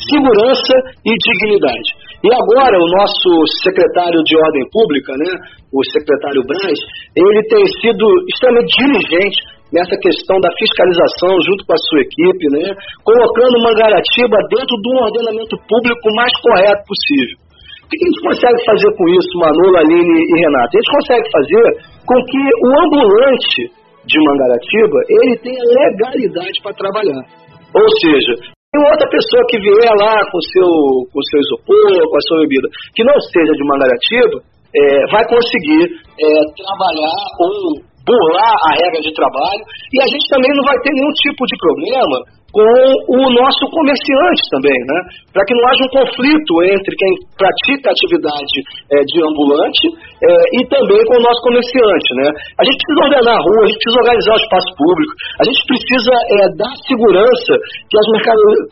segurança 0.08 0.74
e 1.04 1.12
dignidade. 1.12 1.90
E 2.26 2.28
agora 2.34 2.74
o 2.74 2.88
nosso 2.90 3.30
secretário 3.62 4.18
de 4.26 4.34
Ordem 4.34 4.66
Pública, 4.74 5.14
né, 5.14 5.30
o 5.70 5.78
secretário 5.94 6.42
Braz, 6.42 6.74
ele 7.14 7.40
tem 7.46 7.62
sido 7.78 8.02
extremamente 8.26 8.74
diligente 8.82 9.38
nessa 9.70 9.94
questão 9.94 10.34
da 10.42 10.50
fiscalização 10.58 11.38
junto 11.46 11.62
com 11.62 11.74
a 11.78 11.82
sua 11.86 12.02
equipe, 12.02 12.44
né, 12.50 12.66
colocando 13.06 13.62
Mangaratiba 13.62 14.42
dentro 14.50 14.74
de 14.74 14.86
um 14.90 14.98
ordenamento 15.06 15.54
público 15.70 16.06
mais 16.18 16.34
correto 16.42 16.82
possível. 16.90 17.38
O 17.38 17.86
que 17.86 17.94
a 17.94 18.06
gente 18.10 18.20
consegue 18.26 18.58
fazer 18.66 18.90
com 18.98 19.06
isso, 19.06 19.32
Manolo, 19.38 19.76
Aline 19.86 20.18
e 20.18 20.34
Renato? 20.42 20.74
A 20.74 20.78
gente 20.82 20.94
consegue 20.98 21.26
fazer 21.30 21.66
com 22.02 22.18
que 22.26 22.42
o 22.42 22.70
ambulante 22.82 23.62
de 24.02 24.16
Mangaratiba 24.26 24.98
ele 25.22 25.34
tenha 25.46 25.62
legalidade 25.62 26.58
para 26.58 26.74
trabalhar. 26.74 27.22
Ou 27.70 27.86
seja, 28.02 28.55
tem 28.76 28.92
outra 28.92 29.08
pessoa 29.08 29.42
que 29.48 29.56
vier 29.56 29.94
lá 30.04 30.14
com 30.28 30.40
seu, 30.52 30.68
com 31.08 31.20
seu 31.32 31.40
isopor, 31.40 31.96
com 32.12 32.16
a 32.16 32.24
sua 32.28 32.38
bebida, 32.44 32.68
que 32.92 33.02
não 33.04 33.16
seja 33.32 33.52
de 33.56 33.64
Mangaratiba, 33.64 34.36
é, 34.76 34.80
vai 35.08 35.24
conseguir 35.24 35.96
é, 35.96 36.28
trabalhar 36.52 37.20
ou 37.40 37.80
burlar 38.04 38.56
a 38.68 38.72
regra 38.76 39.00
de 39.00 39.12
trabalho. 39.16 39.64
E 39.64 39.96
a 40.04 40.06
gente 40.06 40.28
também 40.28 40.52
não 40.52 40.64
vai 40.68 40.76
ter 40.84 40.92
nenhum 40.92 41.12
tipo 41.24 41.42
de 41.48 41.56
problema 41.56 42.16
com 42.52 42.62
o 42.62 43.22
nosso 43.36 43.64
comerciante 43.68 44.42
também, 44.50 44.78
né? 44.88 44.98
Para 45.32 45.44
que 45.44 45.54
não 45.54 45.64
haja 45.68 45.82
um 45.84 45.92
conflito 45.92 46.52
entre 46.64 46.92
quem 46.96 47.12
pratica 47.36 47.90
a 47.90 47.94
atividade 47.96 48.56
é, 48.92 49.04
de 49.04 49.18
ambulante 49.20 49.86
é, 50.24 50.30
e 50.56 50.60
também 50.70 51.00
com 51.04 51.16
o 51.20 51.24
nosso 51.26 51.40
comerciante, 51.42 52.10
né? 52.22 52.28
A 52.58 52.64
gente 52.64 52.78
precisa 52.80 53.04
ordenar 53.04 53.36
a 53.36 53.42
rua, 53.42 53.60
a 53.60 53.68
gente 53.68 53.80
precisa 53.82 54.02
organizar 54.02 54.34
o 54.34 54.42
espaço 54.46 54.70
público, 54.78 55.12
a 55.40 55.44
gente 55.44 55.60
precisa 55.66 56.14
é, 56.16 56.38
dar 56.56 56.72
segurança 56.86 57.52
que 57.90 57.96
as, 57.98 58.06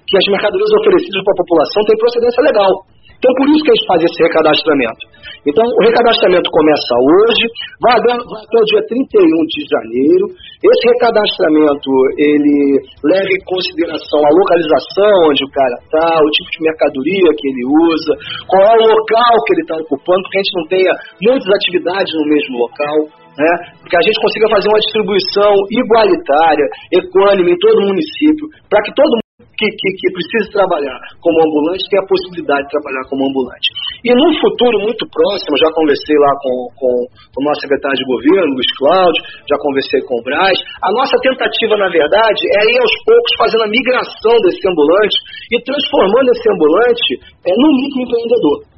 que 0.06 0.16
as 0.16 0.26
mercadorias 0.32 0.72
oferecidas 0.80 1.20
para 1.24 1.34
a 1.34 1.40
população 1.42 1.80
têm 1.84 1.98
procedência 1.98 2.40
legal. 2.40 2.93
Então, 3.24 3.40
por 3.40 3.48
isso 3.56 3.64
que 3.64 3.72
a 3.72 3.76
gente 3.80 3.88
faz 3.88 4.00
esse 4.04 4.20
recadastramento. 4.20 5.04
Então, 5.48 5.64
o 5.64 5.80
recadastramento 5.80 6.44
começa 6.52 6.92
hoje, 6.92 7.44
vai 7.80 7.96
até, 7.96 8.12
o 8.20 8.68
dia 8.68 8.84
31 8.84 9.48
de 9.48 9.60
janeiro. 9.64 10.24
Esse 10.60 10.84
recadastramento, 10.92 11.88
ele 12.20 12.84
leva 13.00 13.32
em 13.32 13.42
consideração 13.48 14.20
a 14.28 14.36
localização 14.36 15.32
onde 15.32 15.40
o 15.40 15.52
cara 15.56 15.76
está, 15.80 16.20
o 16.20 16.30
tipo 16.36 16.48
de 16.52 16.60
mercadoria 16.68 17.28
que 17.32 17.48
ele 17.48 17.64
usa, 17.64 18.12
qual 18.44 18.60
é 18.60 18.76
o 18.76 18.92
local 18.92 19.34
que 19.48 19.52
ele 19.56 19.64
está 19.64 19.76
ocupando, 19.80 20.20
porque 20.20 20.36
a 20.36 20.44
gente 20.44 20.56
não 20.60 20.66
tenha 20.68 20.92
muitas 21.24 21.48
atividades 21.48 22.12
no 22.12 22.28
mesmo 22.28 22.54
local. 22.60 22.98
Né? 23.40 23.52
Porque 23.80 23.96
a 23.96 24.04
gente 24.04 24.20
consiga 24.20 24.52
fazer 24.52 24.68
uma 24.68 24.84
distribuição 24.84 25.52
igualitária, 25.72 26.66
equânime 26.92 27.56
em 27.56 27.58
todo 27.58 27.80
o 27.80 27.88
município, 27.88 28.52
para 28.68 28.84
que 28.84 28.92
todo 28.92 29.23
que, 29.56 29.66
que, 29.70 29.88
que 29.98 30.08
precisa 30.12 30.50
trabalhar 30.50 30.98
como 31.22 31.36
ambulante 31.42 31.86
tem 31.90 31.98
a 31.98 32.06
possibilidade 32.06 32.62
de 32.66 32.72
trabalhar 32.74 33.04
como 33.08 33.26
ambulante. 33.26 33.68
E 34.02 34.10
num 34.10 34.32
futuro 34.38 34.76
muito 34.82 35.04
próximo, 35.08 35.54
já 35.58 35.70
conversei 35.72 36.16
lá 36.18 36.32
com, 36.42 36.54
com, 36.74 36.92
o 37.08 37.40
nosso 37.42 37.60
secretário 37.62 37.96
de 37.96 38.06
governo, 38.06 38.54
Luiz 38.54 38.70
Cláudio, 38.76 39.22
já 39.46 39.56
conversei 39.58 40.00
com 40.06 40.14
o 40.18 40.24
Braz. 40.24 40.58
A 40.82 40.90
nossa 40.92 41.16
tentativa, 41.22 41.74
na 41.78 41.88
verdade, 41.88 42.42
é 42.44 42.60
ir 42.66 42.78
aos 42.78 42.94
poucos 43.06 43.32
fazendo 43.38 43.64
a 43.64 43.70
migração 43.70 44.34
desse 44.42 44.62
ambulante 44.66 45.16
e 45.50 45.56
transformando 45.62 46.28
esse 46.34 46.46
ambulante 46.50 47.10
é, 47.46 47.50
num 47.54 47.72
microempreendedor 47.78 48.74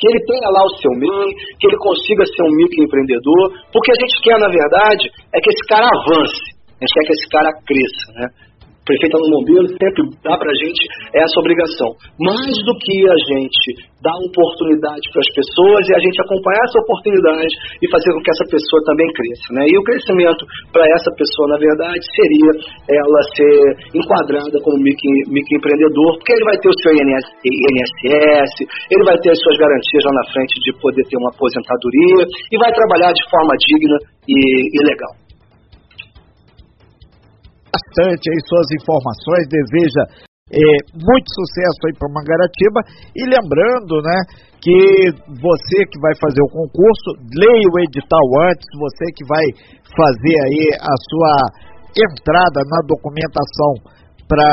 que 0.00 0.08
ele 0.08 0.24
tenha 0.24 0.48
lá 0.48 0.64
o 0.64 0.72
seu 0.80 0.92
MEI, 0.96 1.28
que 1.60 1.68
ele 1.68 1.76
consiga 1.76 2.24
ser 2.24 2.42
um 2.48 2.56
microempreendedor, 2.56 3.68
porque 3.68 3.92
a 3.92 3.98
gente 4.00 4.16
quer, 4.24 4.38
na 4.40 4.48
verdade, 4.48 5.12
é 5.28 5.36
que 5.44 5.50
esse 5.52 5.64
cara 5.68 5.84
avance, 5.84 6.40
a 6.56 6.80
gente 6.80 6.94
quer 6.96 7.04
que 7.04 7.12
esse 7.12 7.28
cara 7.28 7.50
cresça, 7.68 8.06
né? 8.16 8.26
Prefeito 8.84 9.18
Bombeiro 9.40 9.68
sempre 9.68 10.02
dá 10.24 10.36
para 10.36 10.50
a 10.50 10.58
gente 10.58 10.82
essa 11.14 11.36
obrigação. 11.40 11.90
Mais 12.20 12.54
do 12.64 12.72
que 12.76 12.96
a 13.06 13.18
gente 13.30 13.90
dar 14.00 14.16
oportunidade 14.16 15.04
para 15.12 15.20
as 15.20 15.30
pessoas 15.36 15.82
e 15.88 15.92
a 15.94 16.00
gente 16.00 16.18
acompanhar 16.24 16.64
essa 16.64 16.80
oportunidade 16.80 17.52
e 17.80 17.86
fazer 17.88 18.10
com 18.12 18.20
que 18.24 18.32
essa 18.32 18.46
pessoa 18.48 18.80
também 18.88 19.08
cresça. 19.12 19.48
Né? 19.52 19.62
E 19.68 19.74
o 19.76 19.84
crescimento 19.84 20.42
para 20.72 20.84
essa 20.96 21.10
pessoa, 21.16 21.46
na 21.52 21.58
verdade, 21.60 22.00
seria 22.16 22.52
ela 22.88 23.20
ser 23.36 23.56
enquadrada 23.92 24.56
como 24.64 24.76
micro, 24.80 25.08
microempreendedor, 25.28 26.10
porque 26.16 26.32
ele 26.32 26.48
vai 26.48 26.56
ter 26.58 26.68
o 26.68 26.78
seu 26.80 26.92
INSS, 26.96 28.52
ele 28.90 29.04
vai 29.04 29.16
ter 29.20 29.30
as 29.30 29.40
suas 29.40 29.56
garantias 29.60 30.02
lá 30.08 30.12
na 30.20 30.26
frente 30.32 30.54
de 30.64 30.70
poder 30.80 31.04
ter 31.04 31.18
uma 31.20 31.30
aposentadoria 31.30 32.24
e 32.52 32.56
vai 32.56 32.72
trabalhar 32.72 33.12
de 33.12 33.24
forma 33.28 33.52
digna 33.60 33.96
e, 34.28 34.36
e 34.36 34.78
legal 34.84 35.29
bastante 37.70 38.24
aí 38.26 38.38
suas 38.46 38.68
informações, 38.74 39.46
deseja 39.48 40.02
é, 40.50 40.70
muito 40.98 41.28
sucesso 41.30 41.80
aí 41.86 41.94
para 41.94 42.10
Mangaratiba. 42.10 42.80
E 43.14 43.22
lembrando, 43.22 44.02
né, 44.02 44.18
que 44.58 44.78
você 45.40 45.78
que 45.88 45.98
vai 46.02 46.14
fazer 46.18 46.42
o 46.42 46.52
concurso, 46.52 47.08
leia 47.38 47.68
o 47.70 47.78
edital 47.86 48.26
antes, 48.50 48.66
você 48.76 49.06
que 49.14 49.24
vai 49.30 49.46
fazer 49.94 50.36
aí 50.36 50.64
a 50.82 50.94
sua 51.08 51.34
entrada 51.96 52.60
na 52.66 52.80
documentação 52.86 53.98
para 54.28 54.46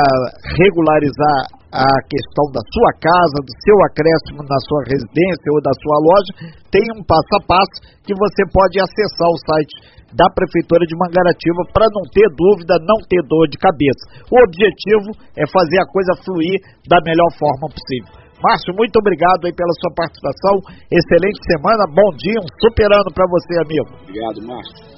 regularizar 0.58 1.38
a 1.70 1.86
questão 2.08 2.50
da 2.50 2.62
sua 2.64 2.90
casa, 2.98 3.38
do 3.44 3.52
seu 3.62 3.76
acréscimo 3.86 4.42
na 4.42 4.58
sua 4.66 4.82
residência 4.90 5.48
ou 5.52 5.60
da 5.62 5.70
sua 5.78 5.98
loja, 6.02 6.32
tem 6.72 6.82
um 6.96 7.04
passo 7.04 7.32
a 7.38 7.42
passo 7.46 7.76
que 8.02 8.14
você 8.16 8.42
pode 8.50 8.80
acessar 8.80 9.28
o 9.28 9.38
site 9.46 9.74
da 10.12 10.26
Prefeitura 10.32 10.84
de 10.86 10.96
Mangaratiba 10.96 11.62
para 11.72 11.86
não 11.92 12.04
ter 12.08 12.28
dúvida, 12.32 12.80
não 12.84 12.98
ter 13.08 13.20
dor 13.28 13.48
de 13.48 13.58
cabeça. 13.58 14.24
O 14.32 14.36
objetivo 14.40 15.12
é 15.36 15.44
fazer 15.48 15.78
a 15.80 15.88
coisa 15.88 16.12
fluir 16.24 16.58
da 16.88 16.98
melhor 17.04 17.30
forma 17.36 17.68
possível. 17.68 18.28
Márcio, 18.38 18.72
muito 18.76 18.94
obrigado 18.98 19.44
aí 19.44 19.52
pela 19.52 19.74
sua 19.82 19.92
participação. 19.94 20.54
Excelente 20.90 21.40
semana, 21.42 21.84
bom 21.90 22.10
dia, 22.16 22.38
um 22.38 22.50
super 22.62 22.86
ano 22.86 23.10
para 23.12 23.26
você, 23.26 23.52
amigo. 23.66 23.90
Obrigado, 24.06 24.38
Márcio. 24.46 24.97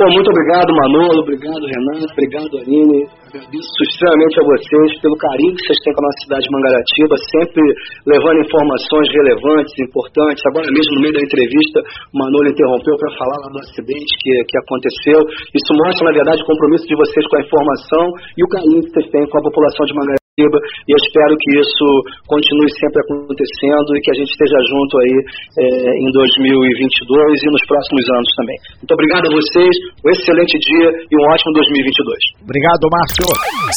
Pô, 0.00 0.08
muito 0.16 0.32
obrigado, 0.32 0.72
Manolo, 0.72 1.20
obrigado, 1.20 1.60
Renato, 1.60 2.08
obrigado, 2.08 2.56
Aline. 2.56 3.04
Agradeço 3.20 3.68
extremamente 3.84 4.40
a 4.40 4.44
vocês 4.48 4.96
pelo 4.96 5.12
carinho 5.20 5.52
que 5.52 5.60
vocês 5.60 5.76
têm 5.84 5.92
com 5.92 6.00
a 6.00 6.06
nossa 6.08 6.20
cidade 6.24 6.40
de 6.40 6.52
Mangaratiba, 6.56 7.14
sempre 7.20 7.60
levando 8.08 8.40
informações 8.40 9.12
relevantes, 9.12 9.76
importantes. 9.76 10.40
Agora 10.48 10.72
mesmo, 10.72 10.96
no 10.96 11.04
meio 11.04 11.12
da 11.12 11.20
entrevista, 11.20 11.84
o 11.84 12.16
Manolo 12.16 12.48
interrompeu 12.48 12.96
para 12.96 13.12
falar 13.12 13.38
lá 13.44 13.48
do 13.52 13.60
acidente 13.60 14.12
que, 14.24 14.32
que 14.48 14.56
aconteceu. 14.64 15.20
Isso 15.52 15.70
mostra, 15.84 16.08
na 16.08 16.16
verdade, 16.16 16.40
o 16.40 16.48
compromisso 16.48 16.88
de 16.88 16.96
vocês 16.96 17.24
com 17.28 17.36
a 17.36 17.44
informação 17.44 18.04
e 18.24 18.40
o 18.40 18.48
carinho 18.48 18.80
que 18.80 18.92
vocês 18.96 19.04
têm 19.12 19.28
com 19.28 19.36
a 19.36 19.44
população 19.44 19.84
de 19.84 19.92
Mangaratiba 20.00 20.19
e 20.38 20.92
eu 20.92 20.96
espero 20.96 21.34
que 21.38 21.50
isso 21.58 21.86
continue 22.26 22.70
sempre 22.78 23.02
acontecendo 23.02 23.88
e 23.96 24.00
que 24.00 24.10
a 24.10 24.14
gente 24.14 24.30
esteja 24.30 24.58
junto 24.68 24.98
aí 24.98 25.16
é, 25.58 25.64
em 26.00 26.10
2022 26.12 27.42
e 27.42 27.50
nos 27.50 27.64
próximos 27.66 28.04
anos 28.08 28.30
também. 28.36 28.56
Muito 28.78 28.92
obrigado 28.94 29.26
a 29.26 29.34
vocês, 29.34 29.74
um 30.04 30.10
excelente 30.10 30.58
dia 30.58 30.88
e 31.10 31.14
um 31.16 31.24
ótimo 31.32 31.52
2022. 31.52 32.18
Obrigado, 32.42 32.88
Márcio. 32.90 33.26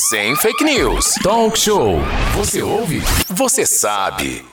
Sem 0.10 0.36
fake 0.36 0.64
news. 0.64 1.16
Talk 1.24 1.58
show. 1.58 2.00
Você 2.38 2.62
ouve? 2.62 3.00
Você 3.36 3.66
sabe. 3.66 4.53